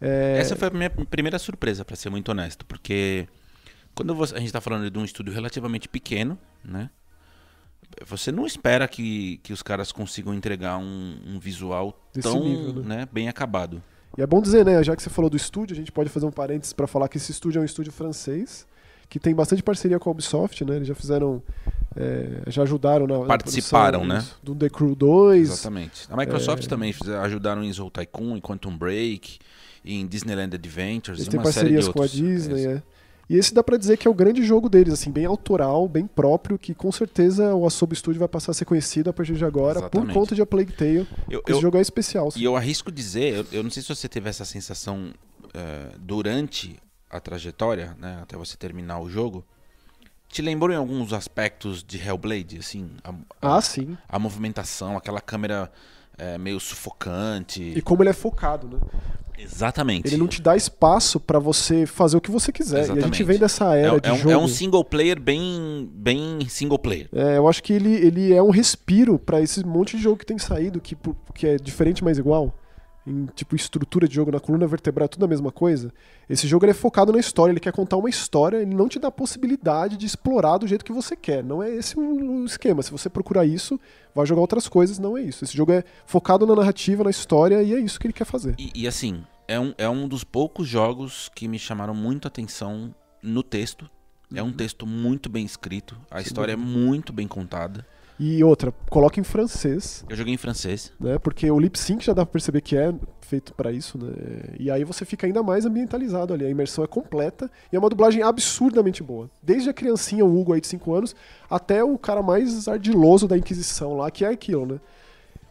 É... 0.00 0.38
Essa 0.38 0.56
foi 0.56 0.68
a 0.68 0.70
minha 0.70 0.88
primeira 0.88 1.38
surpresa, 1.38 1.84
para 1.84 1.94
ser 1.94 2.08
muito 2.08 2.30
honesto, 2.30 2.64
porque 2.64 3.28
quando 3.94 4.14
você, 4.14 4.34
a 4.34 4.40
gente 4.40 4.50
tá 4.50 4.62
falando 4.62 4.90
de 4.90 4.98
um 4.98 5.04
estúdio 5.04 5.34
relativamente 5.34 5.90
pequeno, 5.90 6.38
né? 6.64 6.88
Você 8.06 8.32
não 8.32 8.46
espera 8.46 8.86
que, 8.88 9.38
que 9.42 9.52
os 9.52 9.62
caras 9.62 9.92
consigam 9.92 10.34
entregar 10.34 10.78
um, 10.78 11.16
um 11.26 11.38
visual 11.38 11.98
Desse 12.12 12.28
tão 12.28 12.42
nível, 12.42 12.82
né? 12.82 12.96
né? 12.96 13.08
bem 13.10 13.28
acabado. 13.28 13.82
E 14.16 14.22
é 14.22 14.26
bom 14.26 14.40
dizer, 14.40 14.64
né, 14.64 14.82
já 14.82 14.94
que 14.94 15.02
você 15.02 15.10
falou 15.10 15.28
do 15.28 15.36
estúdio, 15.36 15.74
a 15.74 15.76
gente 15.76 15.90
pode 15.90 16.08
fazer 16.08 16.26
um 16.26 16.30
parênteses 16.30 16.72
para 16.72 16.86
falar 16.86 17.08
que 17.08 17.16
esse 17.16 17.32
estúdio 17.32 17.58
é 17.58 17.62
um 17.62 17.64
estúdio 17.64 17.92
francês, 17.92 18.66
que 19.08 19.18
tem 19.18 19.34
bastante 19.34 19.62
parceria 19.62 19.98
com 19.98 20.08
a 20.08 20.12
Ubisoft, 20.12 20.64
né? 20.64 20.76
Eles 20.76 20.88
já 20.88 20.94
fizeram. 20.94 21.42
É, 21.96 22.42
já 22.48 22.62
ajudaram 22.62 23.06
na. 23.06 23.20
Participaram, 23.26 24.04
na 24.04 24.18
né? 24.18 24.26
Do 24.42 24.54
The 24.54 24.68
Crew 24.68 24.94
2. 24.94 25.50
Exatamente. 25.50 26.06
A 26.10 26.16
Microsoft 26.16 26.64
é... 26.64 26.68
também 26.68 26.94
ajudaram 27.22 27.62
em 27.62 27.72
Soul 27.72 27.90
Tycoon, 27.90 28.36
em 28.36 28.40
Quantum 28.40 28.76
Break, 28.76 29.38
em 29.84 30.06
Disneyland 30.06 30.54
Adventures. 30.54 31.20
Eles 31.20 31.28
têm 31.28 31.40
parcerias 31.40 31.88
com 31.88 32.02
a 32.02 32.06
Disney, 32.06 32.66
é. 32.66 32.82
E 33.28 33.36
esse 33.36 33.54
dá 33.54 33.62
para 33.62 33.76
dizer 33.76 33.96
que 33.96 34.06
é 34.06 34.10
o 34.10 34.14
grande 34.14 34.42
jogo 34.42 34.68
deles, 34.68 34.92
assim, 34.92 35.10
bem 35.10 35.24
autoral, 35.24 35.88
bem 35.88 36.06
próprio, 36.06 36.58
que 36.58 36.74
com 36.74 36.92
certeza 36.92 37.54
o 37.54 37.66
Asobo 37.66 37.94
Studio 37.94 38.18
vai 38.18 38.28
passar 38.28 38.52
a 38.52 38.54
ser 38.54 38.64
conhecido 38.64 39.08
a 39.08 39.12
partir 39.12 39.34
de 39.34 39.44
agora 39.44 39.78
Exatamente. 39.78 40.08
por 40.08 40.14
conta 40.14 40.34
de 40.34 40.42
A 40.42 40.46
Plague 40.46 40.72
Tale. 40.72 41.08
Eu, 41.30 41.40
esse 41.46 41.52
eu, 41.52 41.60
jogo 41.60 41.78
é 41.78 41.80
especial. 41.80 42.28
E 42.36 42.44
eu 42.44 42.56
arrisco 42.56 42.92
dizer, 42.92 43.34
eu, 43.34 43.46
eu, 43.52 43.62
não 43.62 43.70
sei 43.70 43.82
se 43.82 43.88
você 43.88 44.08
teve 44.08 44.28
essa 44.28 44.44
sensação 44.44 45.12
uh, 45.44 45.98
durante 45.98 46.78
a 47.08 47.18
trajetória, 47.20 47.96
né, 47.98 48.18
até 48.22 48.36
você 48.36 48.56
terminar 48.56 48.98
o 49.00 49.08
jogo, 49.08 49.44
te 50.28 50.42
lembrou 50.42 50.72
em 50.72 50.76
alguns 50.76 51.12
aspectos 51.12 51.82
de 51.82 51.96
Hellblade, 51.96 52.58
assim? 52.58 52.90
A, 53.04 53.10
a, 53.40 53.56
ah, 53.56 53.60
sim. 53.60 53.96
A 54.08 54.18
movimentação, 54.18 54.96
aquela 54.96 55.20
câmera 55.20 55.70
é, 56.18 56.36
meio 56.38 56.58
sufocante. 56.58 57.62
E 57.62 57.80
como 57.80 58.02
ele 58.02 58.10
é 58.10 58.14
focado, 58.14 58.68
né? 58.68 58.80
Exatamente. 59.38 60.08
Ele 60.08 60.16
não 60.16 60.26
te 60.26 60.40
dá 60.40 60.56
espaço 60.56 61.18
para 61.18 61.38
você 61.38 61.86
fazer 61.86 62.16
o 62.16 62.20
que 62.20 62.30
você 62.30 62.52
quiser. 62.52 62.80
Exatamente. 62.80 63.02
E 63.02 63.04
a 63.04 63.06
gente 63.06 63.24
vem 63.24 63.38
dessa 63.38 63.74
era 63.74 63.96
é, 63.96 64.00
de 64.00 64.08
é 64.08 64.12
um, 64.12 64.16
jogo. 64.16 64.30
É 64.30 64.38
um 64.38 64.48
single 64.48 64.84
player 64.84 65.20
bem, 65.20 65.88
bem 65.92 66.46
single 66.48 66.78
player. 66.78 67.08
É, 67.12 67.38
eu 67.38 67.48
acho 67.48 67.62
que 67.62 67.72
ele, 67.72 67.94
ele 67.94 68.32
é 68.32 68.42
um 68.42 68.50
respiro 68.50 69.18
para 69.18 69.40
esse 69.40 69.64
monte 69.64 69.96
de 69.96 70.02
jogo 70.02 70.16
que 70.16 70.26
tem 70.26 70.38
saído, 70.38 70.80
que, 70.80 70.96
que 71.34 71.46
é 71.46 71.56
diferente, 71.56 72.02
mas 72.02 72.18
igual 72.18 72.54
em 73.06 73.26
tipo 73.34 73.54
estrutura 73.54 74.08
de 74.08 74.14
jogo, 74.14 74.30
na 74.30 74.40
coluna 74.40 74.66
vertebral, 74.66 75.08
tudo 75.08 75.24
a 75.24 75.28
mesma 75.28 75.52
coisa. 75.52 75.92
Esse 76.28 76.46
jogo 76.46 76.66
é 76.66 76.72
focado 76.72 77.12
na 77.12 77.18
história, 77.18 77.52
ele 77.52 77.60
quer 77.60 77.72
contar 77.72 77.96
uma 77.96 78.08
história, 78.08 78.58
ele 78.58 78.74
não 78.74 78.88
te 78.88 78.98
dá 78.98 79.08
a 79.08 79.12
possibilidade 79.12 79.96
de 79.96 80.06
explorar 80.06 80.58
do 80.58 80.66
jeito 80.66 80.84
que 80.84 80.92
você 80.92 81.14
quer. 81.14 81.44
Não 81.44 81.62
é 81.62 81.70
esse 81.70 81.98
o 81.98 82.44
esquema. 82.44 82.82
Se 82.82 82.90
você 82.90 83.10
procurar 83.10 83.44
isso, 83.44 83.78
vai 84.14 84.24
jogar 84.24 84.40
outras 84.40 84.68
coisas, 84.68 84.98
não 84.98 85.18
é 85.18 85.22
isso. 85.22 85.44
Esse 85.44 85.56
jogo 85.56 85.72
é 85.72 85.84
focado 86.06 86.46
na 86.46 86.54
narrativa, 86.54 87.04
na 87.04 87.10
história, 87.10 87.62
e 87.62 87.74
é 87.74 87.78
isso 87.78 88.00
que 88.00 88.06
ele 88.06 88.14
quer 88.14 88.24
fazer. 88.24 88.54
E, 88.58 88.70
e 88.74 88.88
assim, 88.88 89.22
é 89.46 89.60
um, 89.60 89.74
é 89.76 89.88
um 89.88 90.08
dos 90.08 90.24
poucos 90.24 90.66
jogos 90.66 91.30
que 91.34 91.46
me 91.46 91.58
chamaram 91.58 91.94
muito 91.94 92.26
a 92.26 92.28
atenção 92.28 92.94
no 93.22 93.42
texto. 93.42 93.88
É 94.34 94.42
um 94.42 94.46
uhum. 94.46 94.52
texto 94.52 94.86
muito 94.86 95.28
bem 95.28 95.44
escrito, 95.44 95.96
a 96.10 96.18
Sim, 96.18 96.26
história 96.26 96.52
é 96.52 96.56
muito 96.56 97.12
bem 97.12 97.28
contada. 97.28 97.86
E 98.18 98.44
outra, 98.44 98.72
coloca 98.88 99.18
em 99.18 99.24
francês. 99.24 100.04
Eu 100.08 100.16
joguei 100.16 100.34
em 100.34 100.36
francês. 100.36 100.92
Né? 101.00 101.18
Porque 101.18 101.50
o 101.50 101.58
lip 101.58 101.78
sync 101.78 102.04
já 102.04 102.12
dá 102.12 102.24
pra 102.24 102.32
perceber 102.32 102.60
que 102.60 102.76
é 102.76 102.94
feito 103.20 103.52
para 103.54 103.72
isso, 103.72 103.98
né? 103.98 104.12
E 104.58 104.70
aí 104.70 104.84
você 104.84 105.04
fica 105.04 105.26
ainda 105.26 105.42
mais 105.42 105.66
ambientalizado 105.66 106.32
ali. 106.32 106.44
A 106.44 106.50
imersão 106.50 106.84
é 106.84 106.86
completa 106.86 107.50
e 107.72 107.76
é 107.76 107.78
uma 107.78 107.88
dublagem 107.88 108.22
absurdamente 108.22 109.02
boa. 109.02 109.28
Desde 109.42 109.68
a 109.68 109.72
criancinha, 109.72 110.24
o 110.24 110.40
Hugo 110.40 110.52
aí 110.52 110.60
de 110.60 110.66
5 110.68 110.94
anos, 110.94 111.16
até 111.50 111.82
o 111.82 111.98
cara 111.98 112.22
mais 112.22 112.68
ardiloso 112.68 113.26
da 113.26 113.36
Inquisição 113.36 113.96
lá, 113.96 114.10
que 114.10 114.24
é 114.24 114.28
aquilo, 114.28 114.66
né? 114.66 114.80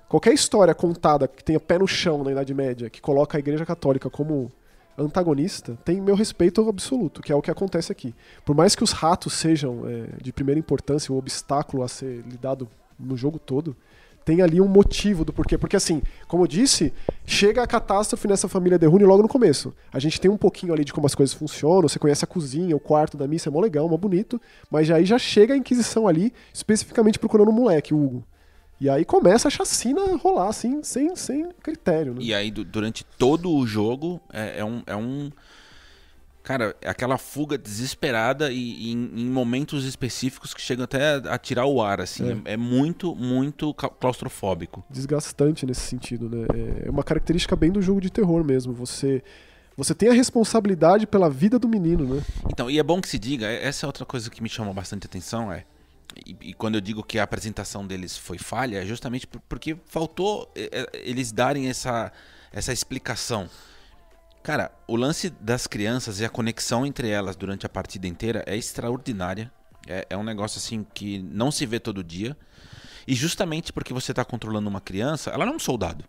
Qualquer 0.07 0.33
história 0.33 0.73
contada 0.75 1.27
que 1.27 1.43
tenha 1.43 1.59
pé 1.59 1.79
no 1.79 1.87
chão 1.87 2.23
na 2.23 2.31
Idade 2.31 2.53
Média, 2.53 2.89
que 2.89 3.01
coloca 3.01 3.37
a 3.37 3.39
Igreja 3.39 3.65
Católica 3.65 4.09
como 4.09 4.51
antagonista, 4.97 5.77
tem 5.83 6.01
meu 6.01 6.15
respeito 6.15 6.67
absoluto, 6.67 7.21
que 7.21 7.31
é 7.31 7.35
o 7.35 7.41
que 7.41 7.51
acontece 7.51 7.91
aqui. 7.91 8.13
Por 8.45 8.55
mais 8.55 8.75
que 8.75 8.83
os 8.83 8.91
ratos 8.91 9.33
sejam 9.33 9.87
é, 9.87 10.21
de 10.21 10.31
primeira 10.31 10.59
importância 10.59 11.13
um 11.13 11.17
obstáculo 11.17 11.83
a 11.83 11.87
ser 11.87 12.23
lidado 12.27 12.67
no 12.99 13.17
jogo 13.17 13.39
todo, 13.39 13.75
tem 14.23 14.41
ali 14.41 14.61
um 14.61 14.67
motivo 14.67 15.25
do 15.25 15.33
porquê. 15.33 15.57
Porque, 15.57 15.75
assim, 15.75 16.01
como 16.27 16.43
eu 16.43 16.47
disse, 16.47 16.93
chega 17.25 17.61
a 17.61 17.67
catástrofe 17.67 18.27
nessa 18.27 18.47
família 18.47 18.79
Derrune 18.79 19.03
logo 19.03 19.21
no 19.21 19.27
começo. 19.27 19.73
A 19.91 19.99
gente 19.99 20.19
tem 20.19 20.31
um 20.31 20.37
pouquinho 20.37 20.73
ali 20.73 20.85
de 20.85 20.93
como 20.93 21.05
as 21.05 21.15
coisas 21.15 21.33
funcionam, 21.33 21.87
você 21.87 21.99
conhece 21.99 22.23
a 22.23 22.27
cozinha, 22.27 22.75
o 22.75 22.79
quarto 22.79 23.17
da 23.17 23.27
missa, 23.27 23.49
é 23.49 23.51
mó 23.51 23.59
legal, 23.59 23.87
mó 23.89 23.97
bonito, 23.97 24.39
mas 24.71 24.89
aí 24.89 25.05
já 25.05 25.17
chega 25.17 25.53
a 25.53 25.57
Inquisição 25.57 26.07
ali, 26.07 26.33
especificamente 26.53 27.19
procurando 27.19 27.49
um 27.49 27.53
moleque, 27.53 27.93
o 27.93 28.01
Hugo. 28.01 28.23
E 28.83 28.89
aí 28.89 29.05
começa 29.05 29.47
a 29.47 29.51
chacina 29.51 30.01
a 30.01 30.17
rolar, 30.17 30.49
assim, 30.49 30.83
sem, 30.83 31.15
sem 31.15 31.49
critério. 31.63 32.15
Né? 32.15 32.19
E 32.21 32.33
aí, 32.33 32.51
durante 32.51 33.05
todo 33.17 33.49
o 33.49 33.65
jogo, 33.65 34.19
é, 34.29 34.59
é 34.59 34.65
um. 34.65 34.83
É 34.85 34.93
um... 34.93 35.31
Cara, 36.43 36.75
é 36.81 36.89
aquela 36.89 37.17
fuga 37.17 37.57
desesperada 37.57 38.51
e, 38.51 38.57
e 38.57 38.91
em, 38.91 39.11
em, 39.21 39.29
momentos 39.29 39.85
específicos 39.85 40.53
que 40.53 40.59
chegam 40.59 40.83
até 40.83 41.13
a, 41.13 41.35
a 41.35 41.37
tirar 41.37 41.65
o 41.65 41.81
ar, 41.81 42.01
assim. 42.01 42.29
É. 42.45 42.51
é. 42.51 42.53
é 42.55 42.57
muito, 42.57 43.15
muito 43.15 43.73
claustrofóbico. 43.73 44.83
Desgastante 44.89 45.65
nesse 45.65 45.87
sentido, 45.87 46.29
né? 46.29 46.45
É 46.85 46.89
uma 46.89 47.05
característica 47.05 47.55
bem 47.55 47.71
do 47.71 47.81
jogo 47.81 48.01
de 48.01 48.09
terror 48.09 48.43
mesmo. 48.43 48.73
Você. 48.73 49.23
Você 49.77 49.95
tem 49.95 50.09
a 50.09 50.13
responsabilidade 50.13 51.07
pela 51.07 51.29
vida 51.29 51.57
do 51.57 51.69
menino, 51.69 52.15
né? 52.15 52.21
Então, 52.51 52.69
e 52.69 52.77
é 52.77 52.83
bom 52.83 52.99
que 52.99 53.07
se 53.07 53.17
diga, 53.17 53.47
essa 53.47 53.85
é 53.85 53.87
outra 53.87 54.05
coisa 54.05 54.29
que 54.29 54.43
me 54.43 54.49
chama 54.49 54.71
bastante 54.71 55.07
atenção, 55.07 55.51
é 55.51 55.63
e, 56.25 56.35
e, 56.41 56.53
quando 56.53 56.75
eu 56.75 56.81
digo 56.81 57.03
que 57.03 57.19
a 57.19 57.23
apresentação 57.23 57.85
deles 57.85 58.17
foi 58.17 58.37
falha, 58.37 58.81
é 58.81 58.85
justamente 58.85 59.27
porque 59.27 59.77
faltou 59.85 60.51
é, 60.55 60.69
é, 60.71 61.01
eles 61.09 61.31
darem 61.31 61.69
essa, 61.69 62.11
essa 62.51 62.71
explicação. 62.71 63.49
Cara, 64.43 64.71
o 64.87 64.95
lance 64.95 65.29
das 65.29 65.67
crianças 65.67 66.19
e 66.19 66.25
a 66.25 66.29
conexão 66.29 66.85
entre 66.85 67.09
elas 67.09 67.35
durante 67.35 67.65
a 67.65 67.69
partida 67.69 68.07
inteira 68.07 68.43
é 68.45 68.55
extraordinária. 68.55 69.51
É, 69.87 70.05
é 70.09 70.17
um 70.17 70.23
negócio 70.23 70.57
assim 70.57 70.85
que 70.93 71.19
não 71.19 71.51
se 71.51 71.65
vê 71.65 71.79
todo 71.79 72.03
dia. 72.03 72.37
E 73.07 73.13
justamente 73.15 73.73
porque 73.73 73.93
você 73.93 74.11
está 74.11 74.23
controlando 74.23 74.69
uma 74.69 74.81
criança, 74.81 75.29
ela 75.29 75.45
não 75.45 75.53
é 75.53 75.55
um 75.55 75.59
soldado. 75.59 76.05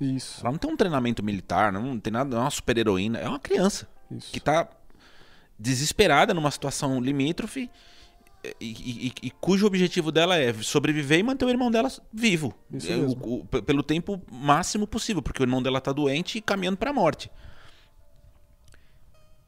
Isso. 0.00 0.40
Ela 0.40 0.52
não 0.52 0.58
tem 0.58 0.70
um 0.70 0.76
treinamento 0.76 1.22
militar, 1.22 1.72
não 1.72 1.98
tem 1.98 2.12
nada, 2.12 2.30
não 2.30 2.38
é 2.38 2.44
uma 2.44 2.50
super 2.50 2.76
heroína, 2.78 3.18
é 3.18 3.28
uma 3.28 3.40
criança 3.40 3.88
Isso. 4.10 4.30
que 4.30 4.38
está 4.38 4.68
desesperada 5.58 6.32
numa 6.32 6.50
situação 6.50 7.00
limítrofe 7.00 7.68
e, 8.44 8.52
e, 8.60 9.12
e, 9.22 9.30
cujo 9.30 9.66
objetivo 9.66 10.12
dela 10.12 10.36
é 10.36 10.52
sobreviver 10.54 11.18
e 11.18 11.22
manter 11.22 11.44
o 11.44 11.50
irmão 11.50 11.70
dela 11.70 11.90
vivo. 12.12 12.54
É, 12.88 12.96
o, 12.96 13.40
o, 13.40 13.44
pelo 13.44 13.82
tempo 13.82 14.20
máximo 14.30 14.86
possível, 14.86 15.22
porque 15.22 15.42
o 15.42 15.44
irmão 15.44 15.62
dela 15.62 15.80
tá 15.80 15.92
doente 15.92 16.38
e 16.38 16.40
caminhando 16.40 16.76
para 16.76 16.90
a 16.90 16.92
morte. 16.92 17.30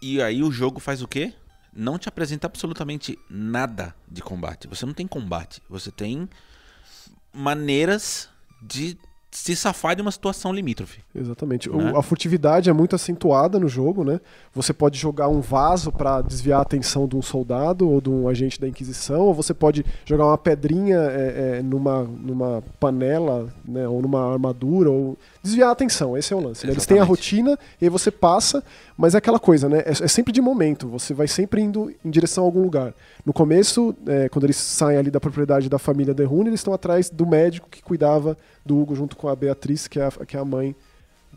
E 0.03 0.21
aí 0.21 0.43
o 0.43 0.51
jogo 0.51 0.81
faz 0.81 1.03
o 1.03 1.09
quê? 1.09 1.33
Não 1.73 1.99
te 1.99 2.09
apresenta 2.09 2.47
absolutamente 2.47 3.19
nada 3.29 3.95
de 4.11 4.23
combate. 4.23 4.67
Você 4.67 4.85
não 4.85 4.95
tem 4.95 5.07
combate. 5.07 5.63
Você 5.69 5.91
tem 5.91 6.29
maneiras 7.33 8.29
de 8.61 8.99
se 9.31 9.55
safar 9.55 9.95
de 9.95 10.03
uma 10.03 10.11
situação 10.11 10.53
limítrofe. 10.53 11.01
Exatamente. 11.15 11.71
Né? 11.71 11.93
O, 11.93 11.97
a 11.97 12.03
furtividade 12.03 12.69
é 12.69 12.73
muito 12.73 12.97
acentuada 12.97 13.61
no 13.61 13.69
jogo, 13.69 14.03
né? 14.03 14.21
Você 14.53 14.73
pode 14.73 14.99
jogar 14.99 15.29
um 15.29 15.41
vaso 15.41 15.93
para 15.93 16.21
desviar 16.21 16.59
a 16.59 16.63
atenção 16.63 17.07
de 17.07 17.17
um 17.17 17.23
soldado 17.23 17.89
ou 17.89 18.01
de 18.01 18.11
um 18.11 18.29
agente 18.29 18.61
da 18.61 18.67
Inquisição, 18.67 19.21
ou 19.21 19.35
você 19.35 19.55
pode 19.55 19.85
jogar 20.05 20.27
uma 20.27 20.39
pedrinha 20.39 20.99
é, 20.99 21.59
é, 21.59 21.63
numa, 21.63 22.03
numa 22.03 22.63
panela, 22.81 23.49
né? 23.65 23.87
Ou 23.87 24.03
numa 24.03 24.33
armadura, 24.33 24.91
ou 24.91 25.17
desviar 25.41 25.69
a 25.69 25.73
atenção. 25.73 26.19
Esse 26.19 26.33
é 26.33 26.37
o 26.37 26.41
lance. 26.41 26.67
Né? 26.67 26.73
Eles 26.73 26.85
têm 26.85 26.99
a 26.99 27.05
rotina 27.05 27.57
e 27.81 27.85
aí 27.85 27.89
você 27.89 28.11
passa, 28.11 28.65
mas 29.01 29.15
é 29.15 29.19
aquela 29.19 29.41
coisa, 29.41 29.67
né? 29.67 29.79
É, 29.79 29.93
é, 29.93 30.09
sempre 30.09 30.31
de 30.31 30.43
momento. 30.43 30.87
Você 30.89 31.15
vai 31.15 31.27
sempre 31.27 31.63
indo 31.63 31.91
em 32.05 32.11
direção 32.11 32.45
a 32.45 32.47
algum 32.47 32.61
lugar. 32.61 32.93
No 33.25 33.33
começo, 33.33 33.97
é, 34.07 34.29
quando 34.29 34.45
eles 34.45 34.59
saem 34.59 34.99
ali 34.99 35.11
da 35.11 35.19
propriedade 35.19 35.71
da 35.71 35.79
família 35.79 36.13
Derrune, 36.13 36.51
eles 36.51 36.61
estão 36.61 36.75
atrás 36.75 37.09
do 37.09 37.27
médico 37.27 37.67
que 37.71 37.83
cuidava 37.83 38.37
do 38.65 38.79
Hugo 38.79 38.95
junto 38.95 39.17
com 39.17 39.27
a 39.27 39.35
Beatriz, 39.35 39.89
que 39.89 39.99
é 39.99 40.05
a, 40.05 40.11
que 40.11 40.37
é 40.37 40.41
a 40.41 40.45
mãe 40.45 40.77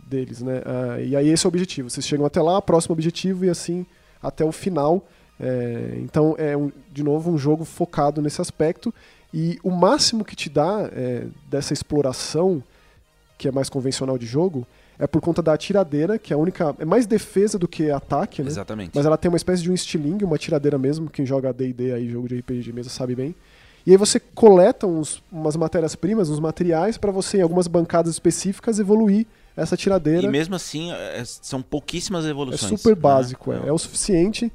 deles, 0.05 0.41
né? 0.41 0.61
Ah, 0.65 0.99
e 0.99 1.15
aí 1.15 1.29
esse 1.29 1.45
é 1.45 1.47
o 1.47 1.49
objetivo. 1.49 1.89
Vocês 1.89 2.05
chegam 2.05 2.25
até 2.25 2.41
lá, 2.41 2.61
próximo 2.61 2.91
objetivo 2.91 3.45
e 3.45 3.49
assim 3.49 3.85
até 4.21 4.43
o 4.43 4.51
final. 4.51 5.07
É, 5.39 5.99
então 5.99 6.35
é 6.37 6.57
um, 6.57 6.69
de 6.91 7.01
novo 7.01 7.31
um 7.31 7.37
jogo 7.37 7.63
focado 7.63 8.21
nesse 8.21 8.41
aspecto 8.41 8.93
e 9.33 9.57
o 9.63 9.71
máximo 9.71 10.25
que 10.25 10.35
te 10.35 10.49
dá 10.49 10.89
é, 10.91 11.27
dessa 11.49 11.71
exploração 11.71 12.61
que 13.37 13.47
é 13.47 13.51
mais 13.53 13.69
convencional 13.69 14.17
de 14.17 14.25
jogo 14.25 14.67
é 14.97 15.07
por 15.07 15.21
conta 15.21 15.41
da 15.41 15.53
atiradeira, 15.53 16.19
que 16.19 16.33
é 16.33 16.35
a 16.35 16.39
única. 16.39 16.75
É 16.79 16.85
mais 16.85 17.05
defesa 17.05 17.57
do 17.57 17.67
que 17.67 17.89
ataque, 17.89 18.41
né? 18.41 18.49
Exatamente. 18.49 18.91
Mas 18.93 19.05
ela 19.05 19.17
tem 19.17 19.29
uma 19.29 19.37
espécie 19.37 19.63
de 19.63 19.71
um 19.71 19.73
estilingue, 19.73 20.23
uma 20.23 20.35
atiradeira 20.35 20.77
mesmo. 20.77 21.09
Quem 21.09 21.25
joga 21.25 21.51
DD 21.51 21.93
aí, 21.93 22.09
jogo 22.09 22.27
de 22.27 22.37
RPG 22.39 22.61
de 22.61 22.73
mesa, 22.73 22.89
sabe 22.89 23.15
bem. 23.15 23.35
E 23.85 23.91
aí 23.91 23.97
você 23.97 24.19
coleta 24.19 24.87
uns, 24.87 25.21
umas 25.31 25.55
matérias-primas, 25.55 26.29
uns 26.29 26.39
materiais, 26.39 26.97
para 26.97 27.11
você, 27.11 27.39
em 27.39 27.41
algumas 27.41 27.67
bancadas 27.67 28.13
específicas, 28.13 28.79
evoluir 28.79 29.25
essa 29.57 29.75
tiradeira. 29.75 30.25
E 30.25 30.29
mesmo 30.29 30.55
assim, 30.55 30.91
é, 30.91 31.21
são 31.25 31.61
pouquíssimas 31.61 32.25
evoluções. 32.25 32.71
É 32.71 32.77
super 32.77 32.95
básico, 32.95 33.51
né? 33.51 33.61
é. 33.65 33.69
é 33.69 33.71
o 33.73 33.77
suficiente 33.77 34.51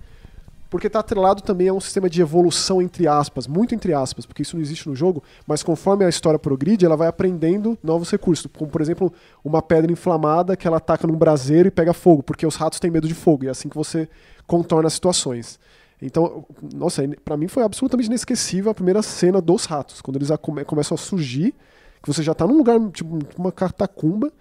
porque 0.71 0.87
está 0.87 1.01
atrelado 1.01 1.43
também 1.43 1.69
a 1.69 1.73
um 1.73 1.81
sistema 1.81 2.09
de 2.11 2.21
evolução 2.21 2.83
entre 2.83 3.07
aspas, 3.07 3.47
muito 3.47 3.75
entre 3.75 3.95
aspas, 3.95 4.27
porque 4.27 4.43
isso 4.43 4.57
não 4.57 4.63
existe 4.63 4.89
no 4.89 4.95
jogo, 4.95 5.23
mas 5.47 5.63
conforme 5.63 6.05
a 6.05 6.09
história 6.09 6.39
progride, 6.39 6.85
ela 6.85 6.97
vai 6.97 7.09
aprendendo 7.09 7.79
novos 7.83 8.11
recursos, 8.11 8.47
como 8.57 8.71
por 8.71 8.81
exemplo, 8.81 9.13
uma 9.45 9.63
pedra 9.63 9.91
inflamada 9.91 10.57
que 10.57 10.67
ela 10.67 10.77
ataca 10.77 11.07
num 11.07 11.17
braseiro 11.17 11.69
e 11.69 11.71
pega 11.71 11.93
fogo, 11.93 12.23
porque 12.23 12.47
os 12.47 12.57
ratos 12.57 12.79
têm 12.79 12.91
medo 12.91 13.09
de 13.09 13.15
fogo, 13.15 13.45
e 13.45 13.49
é 13.49 13.51
assim 13.51 13.69
que 13.69 13.77
você 13.77 14.09
contorna 14.47 14.87
as 14.87 14.95
situações. 14.95 15.59
Então, 16.01 16.45
nossa, 16.75 17.03
para 17.25 17.37
mim 17.37 17.49
foi 17.49 17.63
absolutamente 17.65 18.09
inesquecível 18.09 18.71
a 18.71 18.75
primeira 18.75 19.03
cena 19.03 19.41
dos 19.41 19.65
ratos, 19.65 20.01
quando 20.01 20.17
eles 20.17 20.29
começam 20.67 20.95
a 20.95 20.99
surgir, 20.99 21.55
que 22.01 22.07
você 22.07 22.23
já 22.23 22.33
está 22.33 22.47
num 22.47 22.57
lugar, 22.57 22.79
tipo, 22.91 23.19
uma 23.37 23.51
catacumba, 23.51 24.33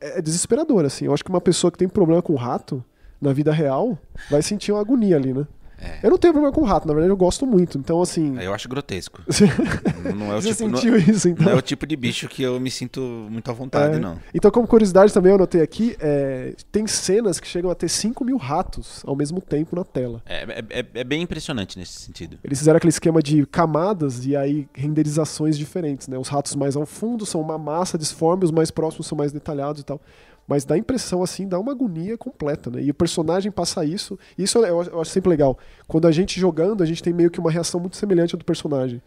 é 0.00 0.22
desesperador, 0.22 0.84
assim. 0.84 1.06
Eu 1.06 1.12
acho 1.12 1.24
que 1.24 1.30
uma 1.30 1.40
pessoa 1.40 1.72
que 1.72 1.78
tem 1.78 1.88
problema 1.88 2.22
com 2.22 2.36
rato, 2.36 2.84
na 3.20 3.32
vida 3.32 3.52
real, 3.52 3.98
vai 4.30 4.42
sentir 4.42 4.72
uma 4.72 4.80
agonia 4.80 5.16
ali, 5.16 5.32
né? 5.32 5.46
É. 5.80 6.00
Eu 6.02 6.10
não 6.10 6.18
tenho 6.18 6.32
problema 6.32 6.52
com 6.52 6.62
rato, 6.64 6.88
na 6.88 6.92
verdade 6.92 7.10
eu 7.10 7.16
gosto 7.16 7.46
muito. 7.46 7.78
Então, 7.78 8.02
assim. 8.02 8.36
Eu 8.40 8.52
acho 8.52 8.68
grotesco. 8.68 9.22
não 10.14 10.32
é 10.32 10.36
o 10.36 10.42
Você 10.42 10.48
tipo, 10.48 10.76
sentiu 10.76 10.92
não, 10.92 10.98
isso, 10.98 11.28
então? 11.28 11.46
Não 11.46 11.52
é 11.52 11.56
o 11.56 11.62
tipo 11.62 11.86
de 11.86 11.96
bicho 11.96 12.28
que 12.28 12.42
eu 12.42 12.58
me 12.58 12.70
sinto 12.70 13.00
muito 13.30 13.48
à 13.48 13.54
vontade, 13.54 13.96
é. 13.96 13.98
não. 14.00 14.18
Então, 14.34 14.50
como 14.50 14.66
curiosidade 14.66 15.12
também, 15.12 15.30
eu 15.30 15.36
anotei 15.36 15.62
aqui: 15.62 15.96
é, 16.00 16.54
tem 16.72 16.86
cenas 16.86 17.38
que 17.38 17.46
chegam 17.46 17.70
a 17.70 17.74
ter 17.74 17.88
5 17.88 18.24
mil 18.24 18.36
ratos 18.36 19.02
ao 19.06 19.14
mesmo 19.14 19.40
tempo 19.40 19.76
na 19.76 19.84
tela. 19.84 20.20
É, 20.26 20.42
é, 20.42 20.80
é, 20.80 20.86
é, 20.94 21.04
bem 21.04 21.22
impressionante 21.22 21.78
nesse 21.78 21.92
sentido. 21.92 22.38
Eles 22.42 22.58
fizeram 22.58 22.76
aquele 22.76 22.90
esquema 22.90 23.22
de 23.22 23.46
camadas 23.46 24.26
e 24.26 24.34
aí 24.34 24.68
renderizações 24.74 25.56
diferentes, 25.56 26.08
né? 26.08 26.18
Os 26.18 26.28
ratos 26.28 26.56
mais 26.56 26.74
ao 26.74 26.86
fundo 26.86 27.24
são 27.24 27.40
uma 27.40 27.56
massa 27.56 27.96
disforme, 27.96 28.44
os 28.44 28.50
mais 28.50 28.72
próximos 28.72 29.06
são 29.06 29.16
mais 29.16 29.30
detalhados 29.30 29.82
e 29.82 29.84
tal. 29.84 30.00
Mas 30.48 30.64
dá 30.64 30.78
impressão, 30.78 31.22
assim, 31.22 31.46
dá 31.46 31.58
uma 31.58 31.72
agonia 31.72 32.16
completa, 32.16 32.70
né? 32.70 32.82
E 32.82 32.90
o 32.90 32.94
personagem 32.94 33.52
passa 33.52 33.84
isso. 33.84 34.18
Isso 34.36 34.58
eu 34.58 35.00
acho 35.00 35.10
sempre 35.10 35.28
legal. 35.28 35.58
Quando 35.86 36.08
a 36.08 36.10
gente 36.10 36.40
jogando, 36.40 36.82
a 36.82 36.86
gente 36.86 37.02
tem 37.02 37.12
meio 37.12 37.30
que 37.30 37.38
uma 37.38 37.50
reação 37.50 37.78
muito 37.78 37.98
semelhante 37.98 38.34
à 38.34 38.38
do 38.38 38.44
personagem. 38.46 39.02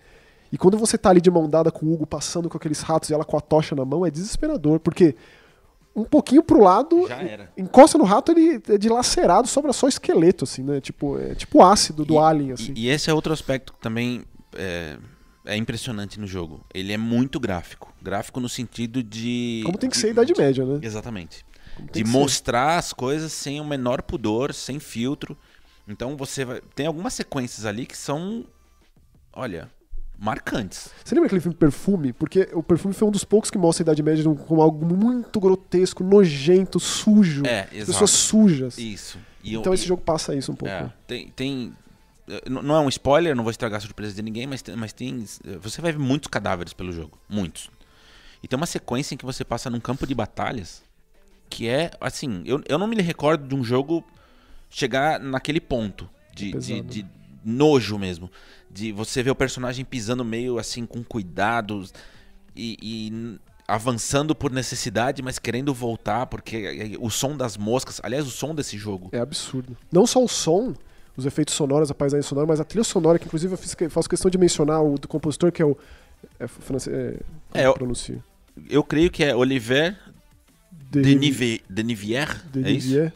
E 0.52 0.58
quando 0.58 0.78
você 0.78 1.00
tá 1.00 1.10
ali 1.10 1.20
de 1.20 1.32
mão 1.32 1.50
dada 1.50 1.72
com 1.72 1.88
o 1.88 1.94
Hugo 1.94 2.06
passando 2.06 2.48
com 2.48 2.58
aqueles 2.58 2.82
ratos 2.82 3.10
e 3.10 3.14
ela 3.14 3.26
com 3.26 3.36
a 3.38 3.42
tocha 3.42 3.74
na 3.74 3.84
mão, 3.84 4.06
é 4.06 4.12
desesperador, 4.12 4.80
porque 4.80 5.16
um 5.96 6.04
pouquinho 6.04 6.44
pro 6.44 6.62
lado, 6.62 7.08
encosta 7.58 7.98
no 7.98 8.04
rato, 8.04 8.32
ele 8.32 8.62
é 8.70 8.78
dilacerado, 8.78 9.48
sobra 9.48 9.74
só 9.74 9.88
esqueleto, 9.88 10.44
assim, 10.44 10.62
né? 10.62 10.80
Tipo, 10.80 11.18
é 11.18 11.34
tipo 11.34 11.64
ácido 11.64 12.06
do 12.06 12.16
e, 12.16 12.18
Alien, 12.18 12.52
assim. 12.52 12.74
E, 12.76 12.86
e, 12.86 12.90
esse 12.90 13.10
é 13.10 13.14
outro 13.14 13.34
aspecto 13.34 13.74
que 13.74 13.80
também 13.80 14.24
é, 14.56 14.98
é 15.46 15.56
impressionante 15.56 16.20
no 16.20 16.28
jogo. 16.28 16.62
Ele 16.74 16.94
é 16.94 16.98
muito 16.98 17.40
gráfico. 17.40 17.94
Gráfico 18.02 18.40
no 18.40 18.50
sentido 18.50 19.04
de. 19.04 19.62
Como 19.66 19.78
tem 19.78 19.90
que 19.90 19.98
ser 19.98 20.08
a 20.08 20.12
Idade 20.12 20.34
Média, 20.38 20.66
né? 20.66 20.80
Exatamente. 20.82 21.46
De 21.92 22.04
mostrar 22.04 22.74
ser. 22.74 22.80
as 22.80 22.94
coisas 22.94 23.32
sem 23.32 23.60
o 23.60 23.66
menor 23.66 24.02
pudor, 24.02 24.54
sem 24.54 24.80
filtro. 24.80 25.38
Então 25.88 26.16
você 26.16 26.46
vai. 26.46 26.62
Tem 26.76 26.86
algumas 26.86 27.14
sequências 27.14 27.66
ali 27.66 27.86
que 27.86 27.98
são. 27.98 28.46
Olha. 29.34 29.70
Marcantes. 30.24 30.92
Você 31.04 31.16
lembra 31.16 31.26
aquele 31.26 31.42
filme 31.42 31.58
Perfume? 31.58 32.14
Porque 32.14 32.48
o 32.54 32.62
Perfume 32.62 32.94
foi 32.94 33.08
um 33.08 33.12
dos 33.12 33.24
poucos 33.24 33.50
que 33.50 33.58
mostra 33.58 33.82
a 33.82 33.86
Idade 33.86 34.04
Média 34.04 34.24
como 34.24 34.62
algo 34.62 34.86
muito 34.86 35.40
grotesco, 35.40 36.04
nojento, 36.04 36.80
sujo. 36.80 37.44
É, 37.44 37.68
exato. 37.72 37.94
Pessoas 37.94 38.12
sujas. 38.12 38.78
Isso. 38.78 39.18
E 39.44 39.56
então 39.56 39.74
esse 39.74 39.86
e... 39.86 39.88
jogo 39.88 40.04
passa 40.04 40.36
isso 40.36 40.52
um 40.52 40.56
pouco. 40.56 40.72
É, 40.72 40.94
tem, 41.08 41.30
tem 41.30 41.74
não 42.50 42.76
é 42.76 42.80
um 42.80 42.90
spoiler, 42.90 43.36
não 43.36 43.44
vou 43.44 43.52
estragar 43.52 43.78
a 43.78 43.82
surpresa 43.82 44.16
de 44.16 44.22
ninguém, 44.22 44.48
mas, 44.48 44.64
mas 44.78 44.94
tem. 44.94 45.26
Você 45.62 45.82
vai 45.82 45.92
ver 45.92 46.00
muitos 46.00 46.28
cadáveres 46.28 46.74
pelo 46.74 46.92
jogo. 46.92 47.18
Muitos. 47.28 47.70
E 48.44 48.48
tem 48.48 48.58
uma 48.58 48.66
sequência 48.66 49.14
em 49.14 49.18
que 49.18 49.26
você 49.26 49.44
passa 49.44 49.70
num 49.70 49.80
campo 49.80 50.08
de 50.08 50.16
batalhas 50.16 50.84
que 51.52 51.68
é, 51.68 51.92
assim, 52.00 52.42
eu, 52.46 52.64
eu 52.68 52.80
não 52.80 52.88
me 52.88 52.96
recordo 53.02 53.46
de 53.46 53.54
um 53.54 53.64
jogo 53.64 54.04
chegar 54.70 55.20
naquele 55.20 55.60
ponto 55.60 56.10
de, 56.34 56.54
de, 56.54 56.82
de, 56.82 57.06
nojo 57.44 58.00
mesmo. 58.00 58.32
De 58.70 58.94
você 58.94 59.22
ver 59.22 59.32
o 59.32 59.36
personagem 59.36 59.84
pisando 59.84 60.24
meio 60.24 60.58
assim 60.58 60.86
com 60.86 61.04
cuidado 61.04 61.86
e, 62.56 62.78
e 62.82 63.40
avançando 63.68 64.34
por 64.34 64.50
necessidade, 64.50 65.22
mas 65.22 65.38
querendo 65.38 65.74
voltar, 65.74 66.26
porque 66.28 66.98
o 67.02 67.10
som 67.10 67.36
das 67.36 67.58
moscas. 67.58 68.00
Aliás, 68.02 68.26
o 68.26 68.32
som 68.32 68.56
desse 68.56 68.78
jogo. 68.78 69.10
É 69.12 69.20
absurdo. 69.20 69.76
Não 69.92 70.08
só 70.08 70.24
o 70.24 70.30
som, 70.30 70.74
os 71.16 71.26
efeitos 71.26 71.54
sonoros, 71.54 71.92
a 71.92 71.94
paisagem 71.94 72.24
sonora, 72.24 72.48
mas 72.48 72.60
a 72.60 72.64
trilha 72.64 72.84
sonora, 72.84 73.20
que 73.20 73.26
inclusive 73.26 73.54
eu 73.54 73.58
fiz, 73.58 73.76
faço 73.90 74.10
questão 74.10 74.30
de 74.30 74.38
mencionar 74.38 74.84
o 74.84 74.98
do 74.98 75.08
compositor, 75.08 75.52
que 75.52 75.62
é 75.62 75.66
o 75.66 75.78
É 76.40 76.48
francês. 76.48 76.96
É, 77.54 77.62
é 77.62 77.66
eu, 77.68 77.74
pronuncia? 77.74 78.24
Eu 78.70 78.84
creio 78.84 79.10
que 79.10 79.24
é 79.24 79.36
Oliver 79.36 79.98
de, 80.72 81.02
de, 81.02 81.16
Nive, 81.16 81.62
de 81.70 81.84
Nivière. 81.84 82.42
De 82.52 82.64
é 82.66 82.72
isso? 82.72 83.12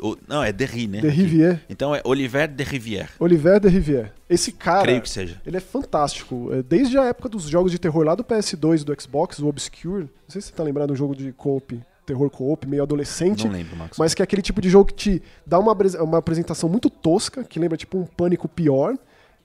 O, 0.00 0.16
não, 0.26 0.42
é 0.42 0.52
Derry, 0.52 0.88
né? 0.88 1.00
De 1.00 1.08
Rivière. 1.08 1.60
Então 1.70 1.94
é 1.94 2.00
Oliver 2.04 2.48
de 2.48 2.64
Rivière. 2.64 3.10
Oliver 3.20 3.60
de 3.60 3.68
Rivière. 3.68 4.12
Esse 4.28 4.50
cara. 4.50 4.82
Creio 4.82 5.00
que 5.00 5.08
seja. 5.08 5.40
Ele 5.46 5.56
é 5.56 5.60
fantástico. 5.60 6.52
É, 6.52 6.62
desde 6.62 6.98
a 6.98 7.04
época 7.04 7.28
dos 7.28 7.44
jogos 7.44 7.70
de 7.70 7.78
terror 7.78 8.04
lá 8.04 8.14
do 8.14 8.24
PS2 8.24 8.82
do 8.82 9.00
Xbox, 9.00 9.38
o 9.38 9.46
Obscure. 9.46 10.02
Não 10.02 10.28
sei 10.28 10.40
se 10.40 10.48
você 10.48 10.54
tá 10.54 10.64
lembrando 10.64 10.92
um 10.92 10.96
jogo 10.96 11.14
de 11.14 11.32
co-op, 11.32 11.80
terror 12.06 12.30
co-op, 12.30 12.66
meio 12.66 12.82
adolescente. 12.82 13.44
Não 13.44 13.52
lembro, 13.52 13.76
Max. 13.76 13.98
Mas 13.98 14.14
que 14.14 14.22
é 14.22 14.24
aquele 14.24 14.40
tipo 14.40 14.60
de 14.60 14.70
jogo 14.70 14.86
que 14.86 14.94
te 14.94 15.22
dá 15.44 15.58
uma, 15.58 15.76
uma 16.00 16.18
apresentação 16.18 16.68
muito 16.68 16.88
tosca, 16.88 17.42
que 17.42 17.58
lembra 17.58 17.76
tipo 17.76 17.98
um 17.98 18.06
pânico 18.06 18.48
pior 18.48 18.96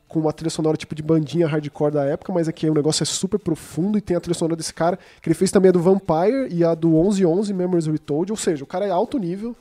com 0.07 0.19
uma 0.19 0.33
trilha 0.33 0.49
sonora 0.49 0.75
tipo 0.75 0.93
de 0.93 1.01
bandinha 1.01 1.47
hardcore 1.47 1.93
da 1.93 2.03
época, 2.03 2.33
mas 2.33 2.47
aqui 2.47 2.69
o 2.69 2.73
negócio 2.73 3.01
é 3.01 3.05
super 3.05 3.39
profundo 3.39 3.97
e 3.97 4.01
tem 4.01 4.15
a 4.15 4.19
trilha 4.19 4.37
sonora 4.37 4.57
desse 4.57 4.73
cara, 4.73 4.99
que 5.21 5.29
ele 5.29 5.33
fez 5.33 5.49
também 5.51 5.69
a 5.69 5.71
do 5.71 5.79
Vampire 5.79 6.49
e 6.49 6.65
a 6.65 6.75
do 6.75 6.89
1111 6.89 7.53
Memories 7.53 7.87
Retold, 7.87 8.29
ou 8.29 8.37
seja, 8.37 8.61
o 8.61 8.67
cara 8.67 8.85
é 8.85 8.91
alto 8.91 9.17
nível, 9.17 9.55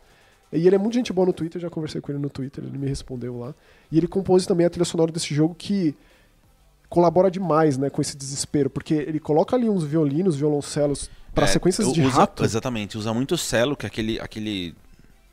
e 0.52 0.66
ele 0.66 0.74
é 0.74 0.78
muito 0.78 0.94
gente 0.94 1.12
boa 1.12 1.24
no 1.24 1.32
Twitter, 1.32 1.62
já 1.62 1.70
conversei 1.70 2.00
com 2.00 2.10
ele 2.10 2.18
no 2.18 2.28
Twitter, 2.28 2.64
ele 2.64 2.76
me 2.76 2.88
respondeu 2.88 3.38
lá. 3.38 3.54
E 3.92 3.98
ele 3.98 4.08
compôs 4.08 4.44
também 4.44 4.66
a 4.66 4.70
trilha 4.70 4.84
sonora 4.84 5.12
desse 5.12 5.32
jogo 5.32 5.54
que 5.54 5.94
colabora 6.88 7.30
demais, 7.30 7.78
né, 7.78 7.88
com 7.88 8.02
esse 8.02 8.16
desespero, 8.16 8.68
porque 8.68 8.94
ele 8.94 9.20
coloca 9.20 9.54
ali 9.54 9.70
uns 9.70 9.84
violinos, 9.84 10.34
violoncelos 10.34 11.08
para 11.34 11.44
é, 11.44 11.48
sequências 11.48 11.92
de 11.92 12.02
usa, 12.02 12.20
rato. 12.20 12.44
Exatamente, 12.44 12.98
usa 12.98 13.12
muito 13.14 13.36
cello, 13.38 13.76
que 13.76 13.86
é 13.86 13.88
aquele 13.88 14.20
aquele 14.20 14.74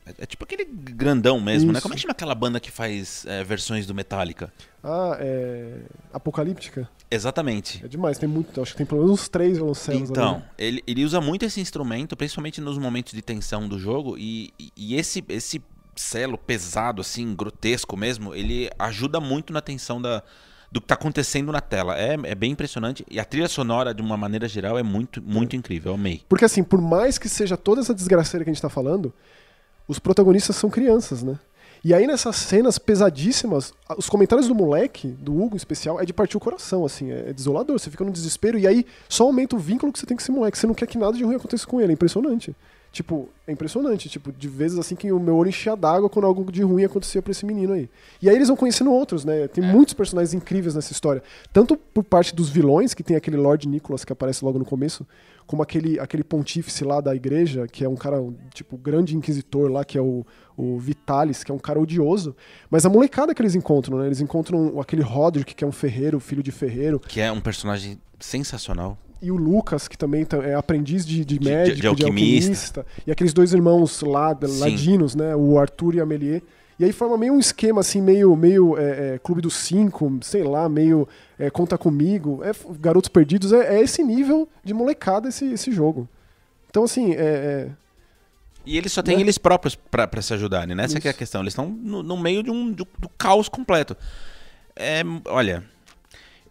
é, 0.06 0.14
é 0.22 0.26
tipo 0.26 0.44
aquele 0.44 0.64
grandão 0.64 1.40
mesmo, 1.40 1.66
Isso. 1.66 1.72
né? 1.72 1.80
Como 1.80 1.92
é 1.92 1.96
que 1.96 2.02
chama 2.02 2.12
aquela 2.12 2.34
banda 2.34 2.58
que 2.58 2.70
faz 2.70 3.24
é, 3.26 3.44
versões 3.44 3.86
do 3.86 3.94
Metallica? 3.94 4.52
Ah, 4.82 5.16
é. 5.20 5.80
Apocalíptica? 6.12 6.88
Exatamente. 7.10 7.84
É 7.84 7.88
demais, 7.88 8.18
tem 8.18 8.28
muito. 8.28 8.60
Acho 8.60 8.72
que 8.72 8.78
tem 8.78 8.86
pelo 8.86 9.02
menos 9.02 9.20
uns 9.20 9.28
três 9.28 9.56
violoncelos 9.56 10.10
Então, 10.10 10.36
ali. 10.36 10.44
ele, 10.58 10.84
ele 10.86 11.04
usa 11.04 11.20
muito 11.20 11.44
esse 11.44 11.60
instrumento, 11.60 12.16
principalmente 12.16 12.60
nos 12.60 12.78
momentos 12.78 13.12
de 13.12 13.22
tensão 13.22 13.68
do 13.68 13.78
jogo, 13.78 14.16
e, 14.18 14.52
e 14.76 14.94
esse, 14.94 15.24
esse 15.28 15.62
celo 15.96 16.38
pesado, 16.38 17.00
assim, 17.00 17.34
grotesco 17.34 17.96
mesmo, 17.96 18.34
ele 18.34 18.70
ajuda 18.78 19.20
muito 19.20 19.52
na 19.52 19.60
tensão 19.60 20.00
da, 20.00 20.22
do 20.70 20.80
que 20.80 20.84
está 20.84 20.94
acontecendo 20.94 21.50
na 21.50 21.60
tela. 21.60 21.98
É, 21.98 22.16
é 22.24 22.34
bem 22.34 22.52
impressionante. 22.52 23.04
E 23.10 23.18
a 23.18 23.24
trilha 23.24 23.48
sonora, 23.48 23.94
de 23.94 24.02
uma 24.02 24.16
maneira 24.16 24.46
geral, 24.46 24.78
é 24.78 24.82
muito, 24.82 25.22
muito 25.22 25.54
é. 25.54 25.58
incrível. 25.58 25.92
Eu 25.92 25.94
amei. 25.94 26.22
Porque, 26.28 26.44
assim, 26.44 26.62
por 26.62 26.80
mais 26.80 27.18
que 27.18 27.28
seja 27.28 27.56
toda 27.56 27.80
essa 27.80 27.94
desgraceira 27.94 28.44
que 28.44 28.50
a 28.50 28.52
gente 28.52 28.58
está 28.58 28.68
falando, 28.68 29.12
os 29.86 29.98
protagonistas 29.98 30.56
são 30.56 30.68
crianças, 30.68 31.22
né? 31.22 31.38
E 31.84 31.94
aí 31.94 32.06
nessas 32.06 32.36
cenas 32.36 32.76
pesadíssimas, 32.76 33.72
os 33.96 34.08
comentários 34.08 34.48
do 34.48 34.54
moleque, 34.54 35.08
do 35.08 35.40
Hugo 35.40 35.54
em 35.54 35.56
especial, 35.56 36.00
é 36.00 36.04
de 36.04 36.12
partir 36.12 36.36
o 36.36 36.40
coração, 36.40 36.84
assim, 36.84 37.10
é, 37.12 37.32
desolador. 37.32 37.78
Você 37.78 37.90
fica 37.90 38.04
no 38.04 38.10
desespero 38.10 38.58
e 38.58 38.66
aí 38.66 38.84
só 39.08 39.24
aumenta 39.24 39.54
o 39.54 39.58
vínculo 39.58 39.92
que 39.92 39.98
você 39.98 40.06
tem 40.06 40.16
com 40.16 40.22
esse 40.22 40.32
moleque. 40.32 40.58
Você 40.58 40.66
não 40.66 40.74
quer 40.74 40.86
que 40.86 40.98
nada 40.98 41.16
de 41.16 41.22
ruim 41.22 41.36
aconteça 41.36 41.66
com 41.66 41.80
ele, 41.80 41.92
é 41.92 41.94
impressionante. 41.94 42.54
Tipo, 42.98 43.28
é 43.46 43.52
impressionante, 43.52 44.08
tipo, 44.08 44.32
de 44.32 44.48
vezes 44.48 44.76
assim 44.76 44.96
que 44.96 45.12
o 45.12 45.20
meu 45.20 45.36
olho 45.36 45.50
enchia 45.50 45.76
d'água 45.76 46.10
quando 46.10 46.24
algo 46.24 46.50
de 46.50 46.64
ruim 46.64 46.82
acontecia 46.82 47.22
pra 47.22 47.30
esse 47.30 47.46
menino 47.46 47.72
aí. 47.72 47.88
E 48.20 48.28
aí 48.28 48.34
eles 48.34 48.48
vão 48.48 48.56
conhecendo 48.56 48.90
outros, 48.90 49.24
né? 49.24 49.46
Tem 49.46 49.62
é. 49.62 49.72
muitos 49.72 49.94
personagens 49.94 50.34
incríveis 50.34 50.74
nessa 50.74 50.90
história. 50.90 51.22
Tanto 51.52 51.76
por 51.76 52.02
parte 52.02 52.34
dos 52.34 52.48
vilões, 52.48 52.94
que 52.94 53.04
tem 53.04 53.16
aquele 53.16 53.36
Lord 53.36 53.68
Nicholas 53.68 54.04
que 54.04 54.12
aparece 54.12 54.44
logo 54.44 54.58
no 54.58 54.64
começo, 54.64 55.06
como 55.46 55.62
aquele, 55.62 56.00
aquele 56.00 56.24
pontífice 56.24 56.82
lá 56.82 57.00
da 57.00 57.14
igreja, 57.14 57.68
que 57.68 57.84
é 57.84 57.88
um 57.88 57.94
cara, 57.94 58.16
tipo, 58.52 58.76
grande 58.76 59.16
inquisitor 59.16 59.70
lá, 59.70 59.84
que 59.84 59.96
é 59.96 60.02
o, 60.02 60.26
o 60.56 60.76
Vitalis, 60.80 61.44
que 61.44 61.52
é 61.52 61.54
um 61.54 61.58
cara 61.60 61.78
odioso. 61.78 62.34
Mas 62.68 62.84
a 62.84 62.88
molecada 62.88 63.32
que 63.32 63.40
eles 63.40 63.54
encontram, 63.54 63.98
né? 63.98 64.06
Eles 64.06 64.20
encontram 64.20 64.80
aquele 64.80 65.02
Roderick, 65.02 65.54
que 65.54 65.62
é 65.62 65.66
um 65.68 65.70
ferreiro, 65.70 66.18
filho 66.18 66.42
de 66.42 66.50
ferreiro. 66.50 66.98
Que 66.98 67.20
é 67.20 67.30
um 67.30 67.40
personagem 67.40 67.96
sensacional. 68.18 68.98
E 69.20 69.30
o 69.32 69.36
Lucas, 69.36 69.88
que 69.88 69.98
também 69.98 70.24
tá, 70.24 70.38
é 70.38 70.54
aprendiz 70.54 71.04
de, 71.04 71.24
de 71.24 71.40
médico, 71.40 71.76
de, 71.76 71.80
de, 71.82 71.86
alquimista. 71.86 72.12
de, 72.12 72.44
alquimista. 72.44 72.86
E 73.06 73.10
aqueles 73.10 73.32
dois 73.32 73.52
irmãos 73.52 74.00
lá, 74.02 74.36
ladinos, 74.58 75.14
né? 75.14 75.34
O 75.34 75.58
Arthur 75.58 75.96
e 75.96 76.00
a 76.00 76.06
Melier. 76.06 76.42
E 76.78 76.84
aí 76.84 76.92
forma 76.92 77.18
meio 77.18 77.32
um 77.32 77.40
esquema 77.40 77.80
assim, 77.80 78.00
meio, 78.00 78.34
meio 78.36 78.78
é, 78.78 79.14
é, 79.14 79.18
Clube 79.18 79.40
dos 79.40 79.54
Cinco, 79.54 80.18
sei 80.22 80.44
lá, 80.44 80.68
meio 80.68 81.08
é, 81.36 81.50
Conta 81.50 81.76
Comigo, 81.76 82.40
é, 82.44 82.52
Garotos 82.78 83.08
Perdidos, 83.08 83.52
é, 83.52 83.78
é, 83.78 83.82
esse 83.82 84.02
nível 84.04 84.48
de 84.62 84.72
molecada 84.72 85.28
esse, 85.28 85.44
esse 85.46 85.72
jogo. 85.72 86.08
Então, 86.70 86.84
assim, 86.84 87.12
é... 87.12 87.16
é 87.16 87.68
e 88.64 88.76
eles 88.76 88.92
só 88.92 89.02
têm 89.02 89.16
né? 89.16 89.22
eles 89.22 89.38
próprios 89.38 89.74
para 89.74 90.20
se 90.20 90.34
ajudarem, 90.34 90.76
né? 90.76 90.84
Essa 90.84 90.98
é 90.98 91.10
a 91.10 91.14
questão. 91.14 91.40
Eles 91.40 91.52
estão 91.52 91.70
no, 91.70 92.02
no, 92.02 92.18
meio 92.18 92.42
de 92.42 92.50
um 92.50 92.70
do, 92.70 92.86
do 92.98 93.08
caos 93.08 93.48
completo. 93.48 93.96
Olha, 95.24 95.64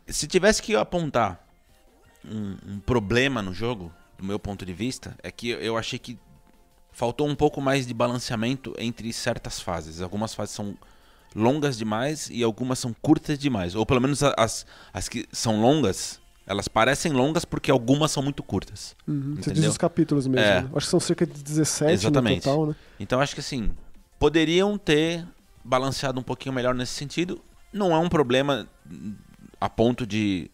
se 0.07 0.25
tivesse 0.25 0.59
que 0.59 0.75
apontar 0.75 1.46
um, 2.29 2.73
um 2.73 2.79
problema 2.79 3.41
no 3.41 3.53
jogo, 3.53 3.91
do 4.17 4.23
meu 4.23 4.39
ponto 4.39 4.65
de 4.65 4.73
vista, 4.73 5.15
é 5.23 5.31
que 5.31 5.49
eu 5.49 5.77
achei 5.77 5.99
que 5.99 6.17
faltou 6.91 7.27
um 7.27 7.35
pouco 7.35 7.61
mais 7.61 7.85
de 7.85 7.93
balanceamento 7.93 8.73
entre 8.77 9.13
certas 9.13 9.59
fases. 9.59 10.01
Algumas 10.01 10.33
fases 10.33 10.55
são 10.55 10.75
longas 11.35 11.77
demais 11.77 12.29
e 12.31 12.41
algumas 12.41 12.79
são 12.79 12.95
curtas 13.01 13.37
demais. 13.37 13.75
Ou 13.75 13.85
pelo 13.85 14.01
menos 14.01 14.23
as, 14.23 14.65
as 14.91 15.07
que 15.07 15.27
são 15.31 15.61
longas, 15.61 16.19
elas 16.47 16.67
parecem 16.67 17.11
longas 17.11 17.45
porque 17.45 17.69
algumas 17.69 18.11
são 18.11 18.23
muito 18.23 18.41
curtas. 18.41 18.95
Uhum, 19.07 19.35
você 19.35 19.51
diz 19.51 19.65
os 19.67 19.77
capítulos 19.77 20.25
mesmo. 20.25 20.45
É. 20.45 20.61
Né? 20.61 20.69
Acho 20.75 20.87
que 20.87 20.91
são 20.91 20.99
cerca 20.99 21.25
de 21.25 21.43
17 21.43 21.93
Exatamente. 21.93 22.37
no 22.37 22.41
total, 22.41 22.65
né? 22.67 22.75
Então 22.99 23.21
acho 23.21 23.35
que 23.35 23.41
assim, 23.41 23.69
poderiam 24.17 24.77
ter 24.77 25.23
balanceado 25.63 26.19
um 26.19 26.23
pouquinho 26.23 26.55
melhor 26.55 26.73
nesse 26.73 26.93
sentido. 26.93 27.39
Não 27.71 27.91
é 27.91 27.99
um 27.99 28.09
problema 28.09 28.67
a 29.59 29.69
ponto 29.69 30.07
de 30.07 30.49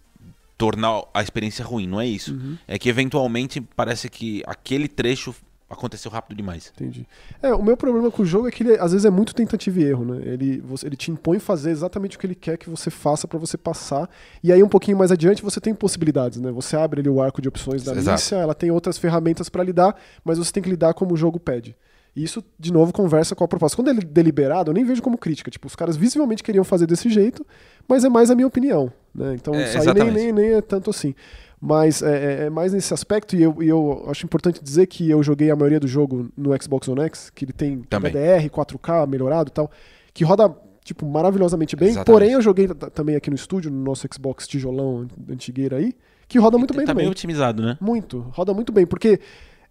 tornar 0.63 1.03
a 1.13 1.21
experiência 1.21 1.65
ruim, 1.65 1.85
não 1.85 1.99
é 1.99 2.07
isso. 2.07 2.33
Uhum. 2.33 2.57
É 2.65 2.79
que 2.79 2.87
eventualmente 2.87 3.59
parece 3.59 4.07
que 4.07 4.41
aquele 4.47 4.87
trecho 4.87 5.35
aconteceu 5.69 6.09
rápido 6.09 6.37
demais. 6.37 6.71
Entendi. 6.73 7.05
É, 7.41 7.53
o 7.53 7.61
meu 7.61 7.75
problema 7.75 8.09
com 8.09 8.21
o 8.21 8.25
jogo 8.25 8.47
é 8.47 8.51
que 8.51 8.63
ele 8.63 8.77
às 8.79 8.93
vezes 8.93 9.03
é 9.03 9.09
muito 9.09 9.35
tentativa 9.35 9.81
e 9.81 9.83
erro, 9.83 10.05
né? 10.05 10.21
Ele, 10.23 10.61
você, 10.61 10.87
ele 10.87 10.95
te 10.95 11.11
impõe 11.11 11.37
fazer 11.37 11.71
exatamente 11.71 12.15
o 12.15 12.19
que 12.19 12.25
ele 12.25 12.35
quer 12.35 12.57
que 12.57 12.69
você 12.69 12.89
faça 12.89 13.27
para 13.27 13.37
você 13.37 13.57
passar. 13.57 14.09
E 14.41 14.53
aí 14.53 14.63
um 14.63 14.69
pouquinho 14.69 14.97
mais 14.97 15.11
adiante 15.11 15.43
você 15.43 15.59
tem 15.59 15.75
possibilidades, 15.75 16.39
né? 16.39 16.49
Você 16.51 16.77
abre 16.77 17.01
ali 17.01 17.09
o 17.09 17.21
arco 17.21 17.41
de 17.41 17.49
opções 17.49 17.83
da 17.83 17.93
Exato. 17.93 18.35
ela 18.35 18.55
tem 18.55 18.71
outras 18.71 18.97
ferramentas 18.97 19.49
para 19.49 19.65
lidar, 19.65 19.99
mas 20.23 20.37
você 20.37 20.53
tem 20.53 20.63
que 20.63 20.69
lidar 20.69 20.93
como 20.93 21.13
o 21.13 21.17
jogo 21.17 21.41
pede. 21.41 21.75
E 22.15 22.23
isso, 22.23 22.41
de 22.57 22.71
novo, 22.71 22.93
conversa 22.93 23.35
com 23.35 23.43
a 23.43 23.47
proposta. 23.49 23.75
Quando 23.75 23.89
ele 23.89 23.99
é 23.99 24.05
deliberado, 24.05 24.71
eu 24.71 24.73
nem 24.73 24.85
vejo 24.85 25.01
como 25.01 25.17
crítica. 25.17 25.51
Tipo, 25.51 25.67
os 25.67 25.75
caras 25.75 25.97
visivelmente 25.97 26.41
queriam 26.41 26.63
fazer 26.63 26.87
desse 26.87 27.09
jeito, 27.09 27.45
mas 27.85 28.05
é 28.05 28.09
mais 28.09 28.31
a 28.31 28.35
minha 28.35 28.47
opinião. 28.47 28.93
Né? 29.13 29.35
Então, 29.35 29.53
é, 29.53 29.63
isso 29.63 29.77
aí 29.77 29.93
nem, 29.93 30.11
nem, 30.11 30.31
nem 30.31 30.51
é 30.53 30.61
tanto 30.61 30.89
assim. 30.89 31.13
Mas 31.59 32.01
é, 32.01 32.11
é, 32.11 32.45
é, 32.45 32.49
mais 32.49 32.73
nesse 32.73 32.93
aspecto, 32.93 33.35
e 33.35 33.41
eu, 33.41 33.63
e 33.63 33.69
eu 33.69 34.05
acho 34.09 34.25
importante 34.25 34.61
dizer 34.61 34.85
que 34.87 35.09
eu 35.09 35.23
joguei 35.23 35.49
a 35.49 35.55
maioria 35.55 35.79
do 35.79 35.87
jogo 35.87 36.29
no 36.35 36.49
Xbox 36.61 36.87
One 36.89 37.01
X, 37.03 37.29
que 37.29 37.45
ele 37.45 37.53
tem 37.53 37.81
também. 37.83 38.11
HDR, 38.11 38.49
4K, 38.49 39.07
melhorado 39.07 39.49
e 39.49 39.53
tal, 39.53 39.71
que 40.13 40.25
roda 40.25 40.53
tipo, 40.83 41.05
maravilhosamente 41.05 41.75
bem. 41.75 41.89
Exatamente. 41.89 42.11
Porém, 42.11 42.31
eu 42.33 42.41
joguei 42.41 42.67
também 42.67 43.15
aqui 43.15 43.29
no 43.29 43.35
estúdio, 43.35 43.71
no 43.71 43.81
nosso 43.81 44.05
Xbox 44.13 44.45
tijolão 44.45 45.07
antigueira 45.29 45.77
aí, 45.77 45.93
que 46.27 46.37
roda 46.37 46.57
muito 46.57 46.73
e 46.73 46.77
bem 46.77 46.85
tá 46.85 46.91
também. 46.91 47.05
Tá 47.05 47.07
bem 47.07 47.11
otimizado, 47.11 47.63
né? 47.63 47.77
Muito, 47.79 48.19
roda 48.33 48.53
muito 48.53 48.73
bem, 48.73 48.85
porque 48.85 49.19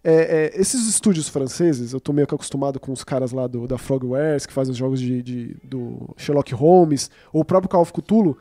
é, 0.03 0.51
é, 0.55 0.59
esses 0.59 0.87
estúdios 0.87 1.29
franceses, 1.29 1.93
eu 1.93 1.99
tô 1.99 2.11
meio 2.11 2.27
que 2.27 2.35
acostumado 2.35 2.79
com 2.79 2.91
os 2.91 3.03
caras 3.03 3.31
lá 3.31 3.47
do, 3.47 3.67
da 3.67 3.77
Frogwares, 3.77 4.45
que 4.45 4.51
fazem 4.51 4.71
os 4.71 4.77
jogos 4.77 4.99
de, 4.99 5.21
de, 5.21 5.57
do 5.63 6.09
Sherlock 6.17 6.53
Holmes, 6.53 7.09
ou 7.31 7.41
o 7.41 7.45
próprio 7.45 7.69
Call 7.69 7.81
of 7.81 7.93
Cthulhu, 7.93 8.37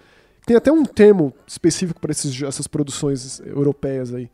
tem 0.47 0.57
até 0.57 0.73
um 0.73 0.85
termo 0.85 1.33
específico 1.47 2.01
para 2.01 2.11
essas 2.11 2.67
produções 2.67 3.41
europeias 3.41 4.13
aí. 4.15 4.31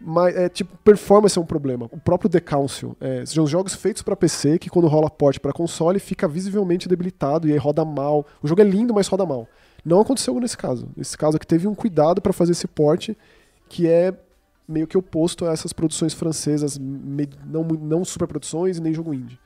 Mas 0.00 0.36
é 0.36 0.48
tipo, 0.48 0.76
performance 0.78 1.38
é 1.38 1.40
um 1.40 1.46
problema. 1.46 1.88
O 1.90 1.98
próprio 1.98 2.28
The 2.28 2.40
Council. 2.40 2.96
É, 3.00 3.24
são 3.24 3.46
jogos 3.46 3.74
feitos 3.74 4.02
para 4.02 4.16
PC 4.16 4.58
que 4.58 4.68
quando 4.68 4.88
rola 4.88 5.08
porte 5.08 5.40
para 5.40 5.52
console 5.52 5.98
fica 5.98 6.28
visivelmente 6.28 6.88
debilitado 6.88 7.48
e 7.48 7.52
aí 7.52 7.58
roda 7.58 7.84
mal. 7.84 8.26
O 8.42 8.48
jogo 8.48 8.60
é 8.60 8.64
lindo, 8.64 8.92
mas 8.92 9.06
roda 9.06 9.24
mal. 9.24 9.48
Não 9.84 10.00
aconteceu 10.00 10.38
nesse 10.40 10.58
caso. 10.58 10.88
Nesse 10.96 11.16
caso 11.16 11.36
aqui 11.36 11.46
teve 11.46 11.66
um 11.66 11.74
cuidado 11.74 12.20
para 12.20 12.32
fazer 12.32 12.52
esse 12.52 12.66
porte 12.66 13.16
que 13.68 13.88
é 13.88 14.12
meio 14.66 14.86
que 14.86 14.96
oposto 14.96 15.46
a 15.46 15.52
essas 15.52 15.72
produções 15.72 16.14
francesas, 16.14 16.78
não, 16.78 17.64
não 17.64 18.04
superproduções 18.04 18.78
e 18.78 18.82
nem 18.82 18.94
jogo 18.94 19.14
indie. 19.14 19.38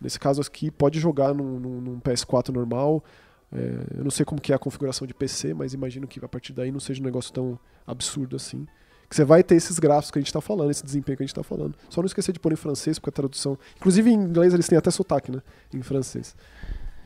Nesse 0.00 0.18
caso 0.18 0.40
aqui, 0.40 0.70
pode 0.70 0.98
jogar 0.98 1.34
num, 1.34 1.58
num 1.58 2.00
PS4 2.00 2.48
normal, 2.48 3.04
é, 3.52 3.98
eu 3.98 4.04
não 4.04 4.10
sei 4.10 4.24
como 4.24 4.40
que 4.40 4.52
é 4.52 4.56
a 4.56 4.58
configuração 4.58 5.06
de 5.06 5.14
PC, 5.14 5.54
mas 5.54 5.74
imagino 5.74 6.06
que 6.06 6.24
a 6.24 6.28
partir 6.28 6.52
daí 6.52 6.70
não 6.70 6.80
seja 6.80 7.00
um 7.00 7.04
negócio 7.04 7.32
tão 7.32 7.58
absurdo 7.86 8.36
assim. 8.36 8.66
Que 9.08 9.16
você 9.16 9.24
vai 9.24 9.42
ter 9.42 9.56
esses 9.56 9.78
gráficos 9.80 10.12
que 10.12 10.18
a 10.18 10.22
gente 10.22 10.28
está 10.28 10.40
falando, 10.40 10.70
esse 10.70 10.84
desempenho 10.84 11.16
que 11.16 11.24
a 11.24 11.26
gente 11.26 11.32
está 11.32 11.42
falando. 11.42 11.74
Só 11.88 12.00
não 12.00 12.06
esquecer 12.06 12.32
de 12.32 12.38
pôr 12.38 12.52
em 12.52 12.56
francês, 12.56 12.96
porque 12.96 13.10
a 13.10 13.12
tradução. 13.12 13.58
Inclusive 13.76 14.08
em 14.08 14.14
inglês 14.14 14.54
eles 14.54 14.68
têm 14.68 14.78
até 14.78 14.90
sotaque, 14.90 15.32
né? 15.32 15.42
Em 15.74 15.82
francês. 15.82 16.36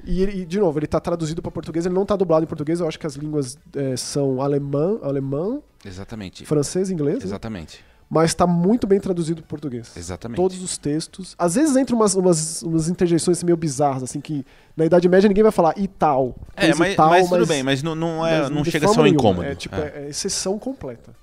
E, 0.04 0.22
e 0.22 0.44
de 0.44 0.58
novo, 0.58 0.78
ele 0.78 0.84
está 0.84 1.00
traduzido 1.00 1.40
para 1.40 1.50
português, 1.50 1.86
ele 1.86 1.94
não 1.94 2.02
está 2.02 2.16
dublado 2.16 2.44
em 2.44 2.48
português, 2.48 2.80
eu 2.80 2.88
acho 2.88 2.98
que 2.98 3.06
as 3.06 3.14
línguas 3.14 3.56
é, 3.74 3.96
são 3.96 4.42
alemão, 4.42 5.00
alemão. 5.02 5.62
Exatamente. 5.84 6.44
Francês 6.44 6.90
e 6.90 6.92
inglês. 6.92 7.20
Né? 7.20 7.24
Exatamente. 7.24 7.78
Né? 7.78 7.93
Mas 8.08 8.30
está 8.30 8.46
muito 8.46 8.86
bem 8.86 9.00
traduzido 9.00 9.42
para 9.42 9.48
português. 9.48 9.96
Exatamente. 9.96 10.36
Todos 10.36 10.62
os 10.62 10.78
textos. 10.78 11.34
Às 11.38 11.54
vezes 11.54 11.76
entram 11.76 11.96
umas, 11.96 12.14
umas, 12.14 12.62
umas 12.62 12.88
interjeições 12.88 13.42
meio 13.42 13.56
bizarras, 13.56 14.02
assim, 14.02 14.20
que 14.20 14.44
na 14.76 14.84
Idade 14.84 15.08
Média 15.08 15.28
ninguém 15.28 15.42
vai 15.42 15.52
falar 15.52 15.74
e 15.76 15.88
tal. 15.88 16.36
É, 16.54 16.66
coisa 16.66 16.78
mas, 16.78 16.96
tal, 16.96 17.10
mas 17.10 17.28
tudo 17.28 17.46
bem, 17.46 17.62
mas 17.62 17.82
não, 17.82 17.94
não, 17.94 18.26
é, 18.26 18.42
mas 18.42 18.50
não 18.50 18.64
chega 18.64 18.86
a 18.86 18.88
ser 18.88 19.00
um 19.00 19.02
nenhuma. 19.04 19.20
incômodo. 19.20 19.48
É, 19.48 19.54
tipo, 19.54 19.74
É. 19.74 19.92
é, 19.96 20.04
é 20.06 20.08
exceção 20.10 20.58
completa. 20.58 21.14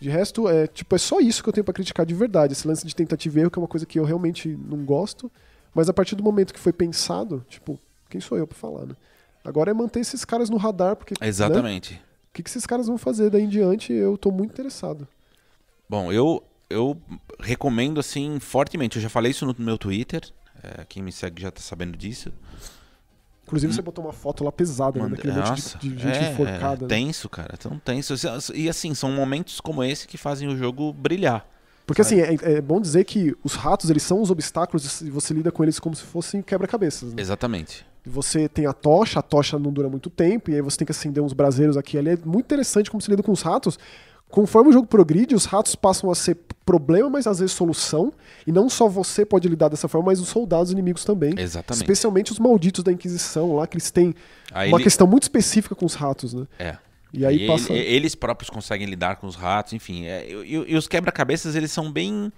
De 0.00 0.08
resto, 0.08 0.48
é, 0.48 0.66
tipo, 0.66 0.94
é 0.94 0.98
só 0.98 1.20
isso 1.20 1.42
que 1.42 1.48
eu 1.48 1.52
tenho 1.52 1.64
pra 1.64 1.74
criticar 1.74 2.06
de 2.06 2.14
verdade. 2.14 2.54
Esse 2.54 2.66
lance 2.66 2.86
de 2.86 2.96
tentativa 2.96 3.38
e 3.38 3.42
erro, 3.42 3.50
que 3.50 3.58
é 3.58 3.62
uma 3.62 3.68
coisa 3.68 3.84
que 3.84 3.98
eu 3.98 4.04
realmente 4.04 4.48
não 4.66 4.78
gosto. 4.78 5.30
Mas 5.74 5.88
a 5.90 5.92
partir 5.92 6.16
do 6.16 6.22
momento 6.22 6.54
que 6.54 6.58
foi 6.58 6.72
pensado, 6.72 7.44
tipo, 7.48 7.78
quem 8.08 8.20
sou 8.20 8.38
eu 8.38 8.46
pra 8.46 8.56
falar, 8.56 8.86
né? 8.86 8.96
Agora 9.44 9.70
é 9.70 9.74
manter 9.74 10.00
esses 10.00 10.24
caras 10.24 10.48
no 10.48 10.56
radar, 10.56 10.96
porque. 10.96 11.14
né, 11.20 11.28
Exatamente. 11.28 11.94
O 12.30 12.32
que, 12.32 12.42
que 12.42 12.48
esses 12.48 12.64
caras 12.66 12.86
vão 12.86 12.96
fazer 12.96 13.28
daí 13.30 13.42
em 13.44 13.48
diante, 13.48 13.92
eu 13.92 14.16
tô 14.16 14.30
muito 14.30 14.52
interessado. 14.52 15.06
Bom, 15.90 16.12
eu, 16.12 16.40
eu 16.70 16.96
recomendo 17.40 17.98
assim 17.98 18.38
fortemente. 18.38 18.96
Eu 18.96 19.02
já 19.02 19.08
falei 19.08 19.32
isso 19.32 19.44
no 19.44 19.52
meu 19.58 19.76
Twitter. 19.76 20.22
é, 20.62 20.84
quem 20.88 21.02
me 21.02 21.10
segue 21.10 21.42
já 21.42 21.50
tá 21.50 21.60
sabendo 21.60 21.98
disso. 21.98 22.32
Inclusive, 23.42 23.74
você 23.74 23.82
botou 23.82 24.04
uma 24.04 24.12
foto 24.12 24.44
lá 24.44 24.52
pesada, 24.52 25.02
né? 25.02 25.08
Daquele 25.08 25.32
Nossa, 25.32 25.76
de, 25.78 25.88
de 25.88 26.00
gente 26.00 26.16
é, 26.16 26.30
enforcada. 26.30 26.84
É, 26.84 26.88
né? 26.88 26.88
tenso, 26.88 27.28
cara. 27.28 27.56
Tão 27.56 27.76
tenso. 27.80 28.14
E 28.54 28.68
assim, 28.68 28.94
são 28.94 29.10
momentos 29.10 29.60
como 29.60 29.82
esse 29.82 30.06
que 30.06 30.16
fazem 30.16 30.46
o 30.46 30.56
jogo 30.56 30.92
brilhar. 30.92 31.44
Porque 31.84 32.02
assim, 32.02 32.20
é, 32.20 32.36
é 32.40 32.60
bom 32.60 32.80
dizer 32.80 33.02
que 33.02 33.34
os 33.42 33.54
ratos, 33.54 33.90
eles 33.90 34.04
são 34.04 34.22
os 34.22 34.30
obstáculos 34.30 35.00
e 35.00 35.10
você 35.10 35.34
lida 35.34 35.50
com 35.50 35.64
eles 35.64 35.80
como 35.80 35.96
se 35.96 36.04
fossem 36.04 36.40
quebra-cabeças. 36.40 37.12
Né? 37.12 37.20
Exatamente. 37.20 37.84
Você 38.06 38.48
tem 38.48 38.64
a 38.64 38.72
tocha, 38.72 39.18
a 39.18 39.22
tocha 39.22 39.58
não 39.58 39.72
dura 39.72 39.88
muito 39.88 40.08
tempo, 40.08 40.52
e 40.52 40.54
aí 40.54 40.62
você 40.62 40.78
tem 40.78 40.86
que 40.86 40.92
acender 40.92 41.20
uns 41.20 41.32
braseiros 41.32 41.76
aqui 41.76 41.96
e 41.96 41.98
ali. 41.98 42.10
É 42.10 42.18
muito 42.24 42.46
interessante 42.46 42.88
como 42.88 43.00
se 43.00 43.10
lida 43.10 43.24
com 43.24 43.32
os 43.32 43.42
ratos. 43.42 43.76
Conforme 44.30 44.70
o 44.70 44.72
jogo 44.72 44.86
progride, 44.86 45.34
os 45.34 45.44
ratos 45.44 45.74
passam 45.74 46.10
a 46.10 46.14
ser 46.14 46.36
problema, 46.64 47.10
mas 47.10 47.26
às 47.26 47.40
vezes 47.40 47.52
solução. 47.54 48.12
E 48.46 48.52
não 48.52 48.68
só 48.68 48.88
você 48.88 49.26
pode 49.26 49.48
lidar 49.48 49.68
dessa 49.68 49.88
forma, 49.88 50.06
mas 50.06 50.20
os 50.20 50.28
soldados 50.28 50.70
inimigos 50.70 51.04
também. 51.04 51.34
Exatamente. 51.36 51.82
Especialmente 51.82 52.30
os 52.32 52.38
malditos 52.38 52.84
da 52.84 52.92
Inquisição 52.92 53.56
lá, 53.56 53.66
que 53.66 53.76
eles 53.76 53.90
têm 53.90 54.14
Aí 54.52 54.68
uma 54.70 54.76
ele- 54.76 54.84
questão 54.84 55.06
muito 55.06 55.24
específica 55.24 55.74
com 55.74 55.84
os 55.84 55.94
ratos, 55.94 56.32
né? 56.32 56.46
É. 56.58 56.76
E 57.12 57.26
aí 57.26 57.44
E 57.44 57.46
passa. 57.48 57.72
ele- 57.72 57.84
eles 57.84 58.14
próprios 58.14 58.48
conseguem 58.50 58.86
lidar 58.86 59.16
com 59.16 59.26
os 59.26 59.34
ratos, 59.34 59.72
enfim. 59.72 60.06
é, 60.06 60.30
e, 60.30 60.34
e- 60.56 60.72
e 60.72 60.76
os 60.76 60.86
quebra-cabeças, 60.86 61.56
eles 61.56 61.72
são 61.72 61.90
bem. 61.90 62.32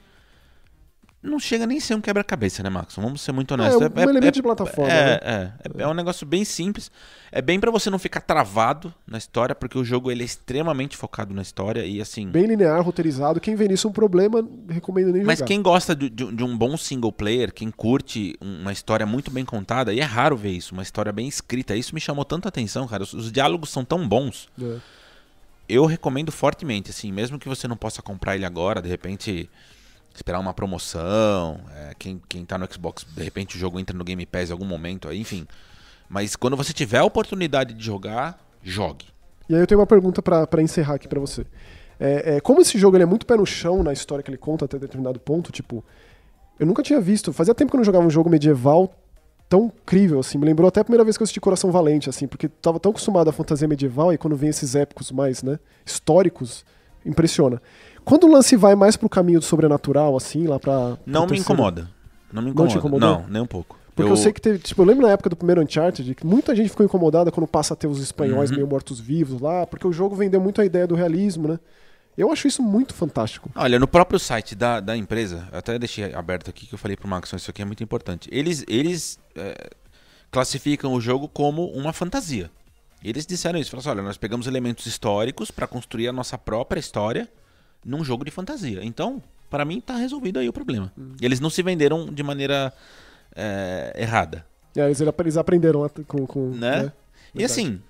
Não 1.22 1.38
chega 1.38 1.68
nem 1.68 1.78
a 1.78 1.80
ser 1.80 1.94
um 1.94 2.00
quebra-cabeça, 2.00 2.64
né, 2.64 2.68
Max? 2.68 2.96
Vamos 2.96 3.20
ser 3.20 3.30
muito 3.30 3.52
honestos. 3.54 3.80
É, 3.80 4.06
um 4.06 4.10
elemento 4.10 4.34
de 4.34 4.42
plataforma, 4.42 4.90
É, 4.92 5.04
né? 5.04 5.20
é, 5.22 5.52
é, 5.78 5.82
é 5.84 5.86
um 5.86 5.94
negócio 5.94 6.26
bem 6.26 6.44
simples. 6.44 6.90
É 7.30 7.40
bem 7.40 7.60
pra 7.60 7.70
você 7.70 7.88
não 7.90 7.98
ficar 7.98 8.20
travado 8.22 8.92
na 9.06 9.18
história, 9.18 9.54
porque 9.54 9.78
o 9.78 9.84
jogo 9.84 10.10
ele 10.10 10.22
é 10.22 10.24
extremamente 10.24 10.96
focado 10.96 11.32
na 11.32 11.40
história 11.40 11.86
e 11.86 12.00
assim. 12.00 12.28
Bem 12.28 12.46
linear, 12.46 12.82
roteirizado. 12.82 13.40
Quem 13.40 13.54
vê 13.54 13.68
nisso 13.68 13.86
um 13.88 13.92
problema, 13.92 14.44
recomendo 14.68 15.12
nem 15.12 15.22
Mas 15.22 15.38
jogar. 15.38 15.46
quem 15.46 15.62
gosta 15.62 15.94
de, 15.94 16.10
de- 16.10 16.32
de 16.34 16.42
um 16.42 16.58
bom 16.58 16.76
single 16.76 17.12
player, 17.12 17.52
quem 17.52 17.70
curte 17.70 18.36
uma 18.40 18.72
história 18.72 19.06
muito 19.06 19.30
bem 19.30 19.44
contada, 19.44 19.92
e 19.94 20.00
é 20.00 20.04
raro 20.04 20.36
ver 20.36 20.50
isso, 20.50 20.74
uma 20.74 20.82
história 20.82 21.12
bem 21.12 21.28
escrita, 21.28 21.76
isso 21.76 21.94
me 21.94 22.00
chamou 22.00 22.24
tanta 22.24 22.48
atenção, 22.48 22.88
cara. 22.88 23.04
Os, 23.04 23.12
os 23.14 23.30
diálogos 23.30 23.70
são 23.70 23.84
tão 23.84 24.08
bons. 24.08 24.48
É. 24.60 24.76
Eu 25.68 25.86
recomendo 25.86 26.32
fortemente, 26.32 26.90
assim, 26.90 27.12
mesmo 27.12 27.38
que 27.38 27.48
você 27.48 27.68
não 27.68 27.76
possa 27.76 28.02
comprar 28.02 28.34
ele 28.34 28.44
agora, 28.44 28.82
de 28.82 28.88
repente 28.88 29.48
esperar 30.14 30.38
uma 30.38 30.52
promoção, 30.54 31.60
é, 31.74 31.92
quem, 31.98 32.20
quem 32.28 32.44
tá 32.44 32.58
no 32.58 32.72
Xbox, 32.72 33.04
de 33.04 33.22
repente 33.22 33.56
o 33.56 33.58
jogo 33.58 33.78
entra 33.78 33.96
no 33.96 34.04
Game 34.04 34.24
Pass 34.26 34.50
em 34.50 34.52
algum 34.52 34.64
momento, 34.64 35.08
aí, 35.08 35.20
enfim. 35.20 35.46
Mas 36.08 36.36
quando 36.36 36.56
você 36.56 36.72
tiver 36.72 36.98
a 36.98 37.04
oportunidade 37.04 37.74
de 37.74 37.84
jogar, 37.84 38.38
jogue. 38.62 39.06
E 39.48 39.54
aí 39.54 39.60
eu 39.60 39.66
tenho 39.66 39.80
uma 39.80 39.86
pergunta 39.86 40.22
pra 40.22 40.62
encerrar 40.62 40.94
aqui 40.94 41.08
pra 41.08 41.20
você. 41.20 41.46
É, 41.98 42.36
é, 42.36 42.40
como 42.40 42.60
esse 42.60 42.78
jogo 42.78 42.96
ele 42.96 43.04
é 43.04 43.06
muito 43.06 43.24
pé 43.24 43.36
no 43.36 43.46
chão 43.46 43.82
na 43.82 43.92
história 43.92 44.22
que 44.22 44.30
ele 44.30 44.38
conta 44.38 44.64
até 44.64 44.78
determinado 44.78 45.20
ponto, 45.20 45.52
tipo, 45.52 45.84
eu 46.58 46.66
nunca 46.66 46.82
tinha 46.82 47.00
visto, 47.00 47.32
fazia 47.32 47.54
tempo 47.54 47.70
que 47.70 47.76
eu 47.76 47.78
não 47.78 47.84
jogava 47.84 48.04
um 48.04 48.10
jogo 48.10 48.28
medieval 48.28 48.92
tão 49.48 49.66
incrível, 49.66 50.18
assim, 50.18 50.38
me 50.38 50.46
lembrou 50.46 50.66
até 50.66 50.80
a 50.80 50.84
primeira 50.84 51.04
vez 51.04 51.16
que 51.16 51.22
eu 51.22 51.24
assisti 51.24 51.40
Coração 51.40 51.70
Valente, 51.70 52.08
assim, 52.08 52.26
porque 52.26 52.48
tava 52.48 52.80
tão 52.80 52.90
acostumado 52.90 53.28
à 53.28 53.32
fantasia 53.32 53.68
medieval 53.68 54.12
e 54.12 54.18
quando 54.18 54.34
vem 54.34 54.48
esses 54.48 54.74
épicos 54.74 55.12
mais, 55.12 55.42
né, 55.42 55.58
históricos, 55.84 56.64
impressiona. 57.04 57.60
Quando 58.04 58.24
o 58.26 58.32
lance 58.32 58.56
vai 58.56 58.74
mais 58.74 58.96
pro 58.96 59.08
caminho 59.08 59.38
do 59.38 59.44
sobrenatural, 59.44 60.16
assim, 60.16 60.46
lá 60.46 60.58
pra... 60.58 60.96
Não 61.06 61.26
me 61.26 61.38
incomoda. 61.38 61.88
Não 62.32 62.42
me 62.42 62.52
Não 62.52 62.66
te 62.66 62.76
incomoda. 62.76 63.04
incomodou? 63.06 63.24
Não, 63.24 63.32
nem 63.32 63.42
um 63.42 63.46
pouco. 63.46 63.78
Porque 63.94 64.10
eu... 64.10 64.16
sei 64.16 64.32
que 64.32 64.40
teve, 64.40 64.58
tipo, 64.58 64.80
eu 64.80 64.86
lembro 64.86 65.06
na 65.06 65.12
época 65.12 65.28
do 65.28 65.36
primeiro 65.36 65.62
Uncharted 65.62 66.14
que 66.14 66.26
muita 66.26 66.56
gente 66.56 66.70
ficou 66.70 66.84
incomodada 66.84 67.30
quando 67.30 67.46
passa 67.46 67.74
a 67.74 67.76
ter 67.76 67.86
os 67.86 68.00
espanhóis 68.00 68.50
Uhum. 68.50 68.56
meio 68.56 68.66
mortos-vivos 68.68 69.40
lá, 69.40 69.66
porque 69.66 69.86
o 69.86 69.92
jogo 69.92 70.16
vendeu 70.16 70.40
muito 70.40 70.60
a 70.60 70.64
ideia 70.64 70.86
do 70.86 70.94
realismo, 70.94 71.46
né? 71.48 71.58
Eu 72.16 72.30
acho 72.32 72.46
isso 72.46 72.62
muito 72.62 72.92
fantástico. 72.94 73.50
Olha, 73.54 73.78
no 73.78 73.86
próprio 73.86 74.18
site 74.18 74.54
da, 74.54 74.80
da 74.80 74.96
empresa, 74.96 75.48
eu 75.52 75.58
até 75.58 75.78
deixei 75.78 76.12
aberto 76.14 76.50
aqui 76.50 76.66
que 76.66 76.74
eu 76.74 76.78
falei 76.78 76.96
pro 76.96 77.08
Max, 77.08 77.32
isso 77.32 77.50
aqui 77.50 77.62
é 77.62 77.64
muito 77.64 77.82
importante. 77.82 78.28
Eles, 78.32 78.64
eles 78.68 79.18
é, 79.34 79.70
classificam 80.30 80.92
o 80.92 81.00
jogo 81.00 81.28
como 81.28 81.66
uma 81.66 81.92
fantasia. 81.92 82.50
Eles 83.02 83.26
disseram 83.26 83.58
isso, 83.58 83.70
falaram 83.70 83.90
assim, 83.90 83.98
olha, 83.98 84.06
nós 84.06 84.16
pegamos 84.16 84.46
elementos 84.46 84.86
históricos 84.86 85.50
para 85.50 85.66
construir 85.66 86.08
a 86.08 86.12
nossa 86.12 86.38
própria 86.38 86.78
história 86.78 87.28
num 87.84 88.04
jogo 88.04 88.24
de 88.24 88.30
fantasia. 88.30 88.80
Então, 88.82 89.22
para 89.50 89.64
mim, 89.64 89.80
tá 89.80 89.96
resolvido 89.96 90.38
aí 90.38 90.48
o 90.48 90.52
problema. 90.52 90.92
Hum. 90.96 91.12
Eles 91.20 91.40
não 91.40 91.50
se 91.50 91.62
venderam 91.62 92.06
de 92.06 92.22
maneira 92.22 92.72
é, 93.34 93.92
errada. 93.96 94.46
E 94.74 94.80
aí 94.80 94.88
eles, 94.88 95.00
eles 95.00 95.36
aprenderam 95.36 95.88
com. 96.06 96.26
com 96.26 96.50
Né? 96.50 96.84
né? 96.84 96.92
E 97.34 97.44
assim, 97.44 97.80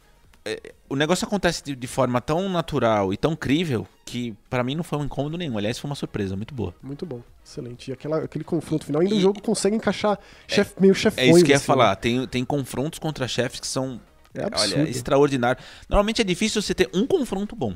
é, 0.45 0.73
o 0.89 0.97
negócio 0.97 1.27
acontece 1.27 1.63
de, 1.63 1.77
de 1.77 1.87
forma 1.87 2.21
tão 2.21 2.49
natural 2.49 3.13
e 3.13 3.17
tão 3.17 3.37
crível 3.37 3.87
que 4.05 4.35
para 4.51 4.65
mim 4.65 4.75
não 4.75 4.83
foi 4.83 4.99
um 4.99 5.05
incômodo 5.05 5.37
nenhum. 5.39 5.57
Aliás, 5.57 5.79
foi 5.79 5.89
uma 5.89 5.95
surpresa 5.95 6.37
muito 6.37 6.55
boa. 6.55 6.75
Muito 6.83 7.07
bom, 7.07 7.23
excelente. 7.45 7.91
E 7.91 7.93
aquela, 7.93 8.19
aquele 8.25 8.45
confronto 8.45 8.85
final, 8.85 9.01
ainda 9.01 9.15
E- 9.15 9.19
o 9.19 9.21
jogo 9.21 9.41
consegue 9.41 9.77
encaixar 9.77 10.19
chef, 10.49 10.75
meio 10.81 10.95
chefões. 10.95 11.29
É 11.29 11.31
isso 11.31 11.45
que 11.45 11.51
eu 11.51 11.55
ia 11.55 11.57
assim, 11.57 11.65
falar. 11.65 11.95
Tem, 11.97 12.27
tem 12.27 12.45
confrontos 12.45 12.99
contra 12.99 13.29
chefes 13.29 13.61
que 13.61 13.67
são 13.67 14.01
É 14.35 14.45
absurdo. 14.45 14.81
olha, 14.81 14.89
extraordinários. 14.91 15.65
Normalmente 15.89 16.21
é 16.21 16.25
difícil 16.25 16.61
você 16.63 16.75
ter 16.75 16.89
um 16.95 17.07
confronto 17.07 17.55
bom. 17.57 17.75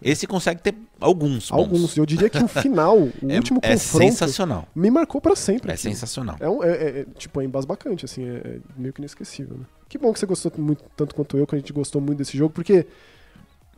Esse 0.00 0.26
consegue 0.26 0.60
ter 0.60 0.74
alguns 1.00 1.48
bons. 1.48 1.52
Alguns. 1.52 1.96
Eu 1.96 2.04
diria 2.04 2.28
que 2.28 2.38
o 2.42 2.48
final, 2.48 2.98
o 2.98 3.12
É, 3.28 3.36
último 3.36 3.60
é 3.62 3.72
confronto, 3.74 4.04
sensacional. 4.04 4.66
me 4.74 4.90
marcou 4.90 5.20
pra 5.20 5.36
sempre. 5.36 5.70
É 5.70 5.74
aquilo. 5.74 5.92
sensacional. 5.94 6.36
É, 6.40 6.48
um, 6.48 6.62
é, 6.64 6.70
é- 6.70 7.00
é, 7.00 7.06
tipo, 7.16 7.40
é 7.40 7.44
embasbacante, 7.44 8.04
assim, 8.04 8.28
é, 8.28 8.34
é 8.36 8.58
meio 8.76 8.92
que 8.92 9.00
inesquecível, 9.00 9.56
né? 9.58 9.64
Que 9.88 9.98
bom 9.98 10.12
que 10.12 10.18
você 10.18 10.26
gostou 10.26 10.50
muito, 10.58 10.82
tanto 10.96 11.14
quanto 11.14 11.36
eu, 11.38 11.46
que 11.46 11.54
a 11.54 11.58
gente 11.58 11.72
gostou 11.72 12.00
muito 12.00 12.18
desse 12.18 12.36
jogo, 12.36 12.52
porque, 12.52 12.84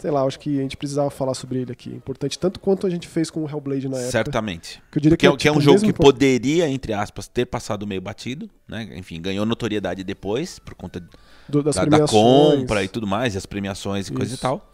sei 0.05 0.11
lá, 0.11 0.23
acho 0.23 0.39
que 0.39 0.59
a 0.59 0.61
gente 0.63 0.77
precisava 0.77 1.09
falar 1.09 1.33
sobre 1.33 1.61
ele 1.61 1.73
aqui. 1.73 1.89
Importante 1.89 2.39
tanto 2.39 2.61
quanto 2.61 2.87
a 2.87 2.91
gente 2.91 3.09
fez 3.09 3.31
com 3.31 3.43
o 3.43 3.49
Hellblade 3.49 3.89
na 3.89 3.97
época. 3.97 4.11
Certamente. 4.11 4.83
Que 4.93 4.99
eu 4.99 5.01
diria 5.01 5.17
Que 5.17 5.27
é, 5.27 5.35
que 5.35 5.49
é 5.49 5.51
um 5.51 5.55
tipo, 5.55 5.65
jogo 5.65 5.81
que 5.81 5.87
impor- 5.87 6.05
poderia, 6.13 6.69
entre 6.69 6.93
aspas, 6.93 7.27
ter 7.27 7.47
passado 7.47 7.87
meio 7.87 8.03
batido, 8.03 8.51
né? 8.69 8.87
Enfim, 8.99 9.19
ganhou 9.23 9.47
notoriedade 9.47 10.05
depois, 10.05 10.59
por 10.59 10.75
conta 10.75 11.01
do- 11.49 11.63
das 11.63 11.75
da, 11.77 11.87
da 11.87 12.07
compra 12.07 12.85
e 12.85 12.89
tudo 12.89 13.07
mais, 13.07 13.35
e 13.35 13.39
as 13.39 13.47
premiações 13.47 14.09
e 14.09 14.13
coisa 14.13 14.33
e 14.33 14.35
Isso. 14.35 14.43
tal. 14.43 14.71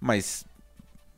Mas 0.00 0.44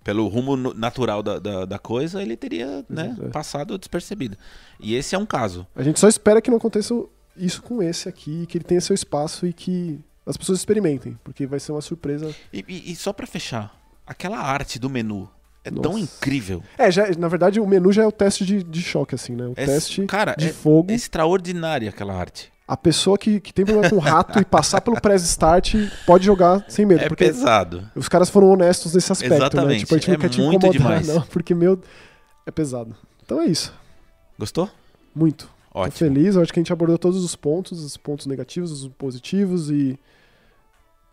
pelo 0.05 0.29
rumo 0.29 0.55
natural 0.75 1.23
da, 1.23 1.39
da, 1.39 1.65
da 1.65 1.79
coisa, 1.79 2.21
ele 2.23 2.37
teria 2.37 2.85
né, 2.91 3.17
é. 3.23 3.29
passado 3.29 3.79
despercebido. 3.79 4.37
E 4.79 4.95
esse 4.95 5.15
é 5.15 5.19
um 5.19 5.25
caso. 5.25 5.67
A 5.75 5.83
gente 5.83 5.99
só 5.99 6.09
espera 6.09 6.43
que 6.43 6.51
não 6.51 6.59
aconteça 6.59 6.95
isso 7.35 7.63
com 7.63 7.83
esse 7.83 8.07
aqui, 8.07 8.45
que 8.47 8.59
ele 8.59 8.65
tenha 8.65 8.83
seu 8.83 8.93
espaço 8.93 9.47
e 9.47 9.53
que 9.55 9.99
as 10.31 10.37
pessoas 10.37 10.59
experimentem, 10.59 11.19
porque 11.25 11.47
vai 11.47 11.61
ser 11.61 11.73
uma 11.73 11.81
surpresa. 11.81 12.35
E, 12.53 12.65
e- 12.69 12.93
e 12.93 12.97
só 12.97 13.13
pra 13.13 13.27
fechar, 13.27 13.75
aquela 14.07 14.39
arte 14.39 14.79
do 14.79 14.89
menu 14.89 15.29
é 15.65 15.71
tão 15.71 15.93
Nossa. 15.93 16.01
incrível. 16.05 16.63
É, 16.79 16.91
já, 16.91 17.07
na 17.19 17.29
verdade 17.29 17.61
o 17.61 17.67
menu 17.67 17.93
já 17.93 18.03
é 18.03 18.07
o 18.07 18.13
teste 18.13 18.47
de, 18.47 18.63
de 18.63 18.81
choque, 18.83 19.15
assim, 19.15 19.35
né? 19.37 19.47
O 19.47 19.53
É, 19.57 19.67
teste 19.67 20.07
cara, 20.07 20.35
de 20.39 20.49
é- 20.49 20.53
fogo. 20.53 20.91
É 20.91 20.95
extraordinária 20.95 21.91
aquela 21.91 22.15
arte. 22.15 22.51
A 22.67 22.77
pessoa 22.77 23.19
que, 23.19 23.41
que 23.41 23.53
tem 23.53 23.65
problema 23.65 23.91
com 23.91 23.99
rato 23.99 24.39
e 24.41 24.45
passar 24.45 24.81
pelo 24.81 25.01
press 25.01 25.23
start 25.25 25.75
pode 26.07 26.25
jogar 26.25 26.65
sem 26.69 26.87
medo. 26.87 27.03
É 27.03 27.09
porque 27.09 27.25
pesado. 27.25 27.91
os 27.97 28.09
caras 28.09 28.31
foram 28.31 28.49
honestos 28.53 28.95
nesse 28.95 29.11
aspecto, 29.11 29.31
né? 29.33 29.37
Exatamente. 29.39 29.81
Tipo, 29.81 29.95
a 29.97 29.99
gente 29.99 30.09
não 30.09 30.15
É 30.15 30.19
quer 30.19 30.29
te 30.29 30.41
incomodar, 30.41 30.71
demais. 30.71 31.09
não, 31.09 31.21
porque, 31.23 31.53
meu, 31.53 31.81
é 32.47 32.51
pesado. 32.53 32.95
Então 33.25 33.41
é 33.43 33.47
isso. 33.47 33.75
Gostou? 34.39 34.71
Muito. 35.13 35.51
Tô 35.73 35.81
Ótimo. 35.81 35.97
feliz, 35.99 36.37
eu 36.37 36.43
acho 36.43 36.53
que 36.53 36.59
a 36.59 36.63
gente 36.63 36.73
abordou 36.73 36.97
todos 36.97 37.25
os 37.25 37.35
pontos, 37.37 37.83
os 37.85 37.97
pontos 37.97 38.27
negativos, 38.27 38.71
os 38.71 38.89
positivos 38.97 39.69
e 39.71 39.99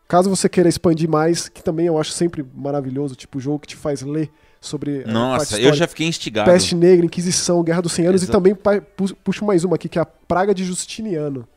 caso 0.07 0.29
você 0.29 0.47
queira 0.47 0.69
expandir 0.69 1.09
mais, 1.09 1.49
que 1.49 1.63
também 1.63 1.87
eu 1.87 1.99
acho 1.99 2.11
sempre 2.11 2.45
maravilhoso, 2.55 3.15
tipo 3.15 3.39
jogo 3.39 3.59
que 3.59 3.67
te 3.67 3.75
faz 3.75 4.01
ler 4.01 4.31
sobre 4.59 4.99
a 4.99 5.03
parte 5.03 5.11
Nossa, 5.13 5.61
eu 5.61 5.73
já 5.73 5.87
fiquei 5.87 6.07
instigado. 6.07 6.49
Peste 6.49 6.75
Negra, 6.75 7.05
Inquisição, 7.05 7.63
Guerra 7.63 7.81
dos 7.81 7.91
100 7.91 8.07
Anos 8.07 8.23
Exa- 8.23 8.31
e 8.31 8.33
também 8.33 8.55
puxo 9.23 9.45
mais 9.45 9.63
uma 9.63 9.75
aqui 9.75 9.87
que 9.87 9.99
é 9.99 10.01
a 10.01 10.05
Praga 10.05 10.53
de 10.53 10.63
Justiniano. 10.63 11.47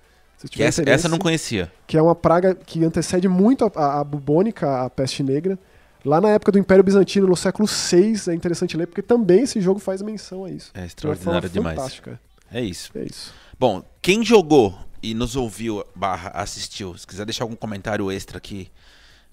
Que 0.50 0.62
essa, 0.62 0.82
essa 0.88 1.06
eu 1.06 1.10
não 1.10 1.18
conhecia. 1.18 1.70
que 1.86 1.98
é 1.98 2.02
uma 2.02 2.14
praga 2.14 2.54
que 2.54 2.82
antecede 2.82 3.28
muito 3.28 3.70
a, 3.74 4.00
a, 4.00 4.04
bubônica, 4.04 4.84
a 4.84 4.88
peste 4.88 5.22
negra. 5.22 5.58
Lá 6.02 6.18
na 6.18 6.30
época 6.30 6.50
do 6.50 6.58
Império 6.58 6.82
Bizantino, 6.82 7.26
no 7.26 7.36
século 7.36 7.68
VI, 7.68 8.30
é 8.30 8.34
interessante 8.34 8.74
ler, 8.74 8.86
porque 8.86 9.02
também 9.02 9.42
esse 9.42 9.60
jogo 9.60 9.78
faz 9.78 10.00
menção 10.00 10.46
a 10.46 10.50
isso. 10.50 10.70
É 10.72 10.86
extraordinário 10.86 11.46
demais. 11.50 11.76
fantástica. 11.76 12.18
É 12.50 12.62
isso. 12.62 12.90
É 12.94 13.02
isso. 13.04 13.34
Bom, 13.58 13.82
quem 14.00 14.24
jogou 14.24 14.74
e 15.02 15.14
nos 15.14 15.36
ouviu 15.36 15.84
barra 15.94 16.30
assistiu, 16.30 16.96
se 16.96 17.06
quiser 17.06 17.24
deixar 17.24 17.44
algum 17.44 17.56
comentário 17.56 18.10
extra 18.10 18.38
aqui 18.38 18.70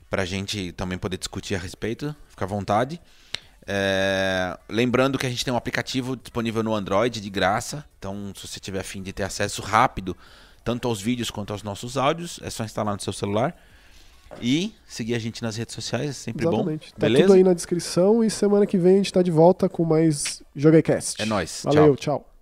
pra 0.09 0.25
gente 0.25 0.71
também 0.71 0.97
poder 0.97 1.17
discutir 1.17 1.55
a 1.55 1.57
respeito, 1.57 2.15
fica 2.29 2.45
à 2.45 2.47
vontade. 2.47 2.99
É, 3.69 4.57
lembrando 4.69 5.17
que 5.17 5.25
a 5.25 5.29
gente 5.29 5.43
tem 5.43 5.53
um 5.53 5.57
aplicativo 5.57 6.15
disponível 6.15 6.63
no 6.63 6.73
Android 6.73 7.19
de 7.19 7.29
graça. 7.29 7.83
Então, 7.99 8.31
se 8.33 8.47
você 8.47 8.59
tiver 8.59 8.79
afim 8.79 9.03
de 9.03 9.11
ter 9.11 9.23
acesso 9.23 9.61
rápido, 9.61 10.15
tanto 10.63 10.87
aos 10.87 11.01
vídeos 11.01 11.29
quanto 11.29 11.51
aos 11.51 11.63
nossos 11.63 11.97
áudios, 11.97 12.39
é 12.41 12.49
só 12.49 12.63
instalar 12.63 12.95
no 12.95 13.01
seu 13.01 13.11
celular. 13.11 13.55
E 14.41 14.73
seguir 14.85 15.15
a 15.15 15.19
gente 15.19 15.41
nas 15.41 15.55
redes 15.55 15.73
sociais, 15.73 16.09
é 16.09 16.13
sempre 16.13 16.45
Exatamente. 16.45 16.87
bom. 16.87 16.99
Tá 16.99 17.07
Beleza? 17.07 17.23
tudo 17.25 17.35
aí 17.35 17.43
na 17.43 17.53
descrição 17.53 18.23
e 18.23 18.29
semana 18.29 18.65
que 18.65 18.77
vem 18.77 18.95
a 18.95 18.97
gente 18.97 19.13
tá 19.13 19.21
de 19.21 19.31
volta 19.31 19.69
com 19.69 19.85
mais 19.85 20.43
JogaCast. 20.55 21.21
É 21.21 21.25
nóis. 21.25 21.61
Valeu, 21.63 21.95
Tchau. 21.95 22.19
tchau. 22.19 22.36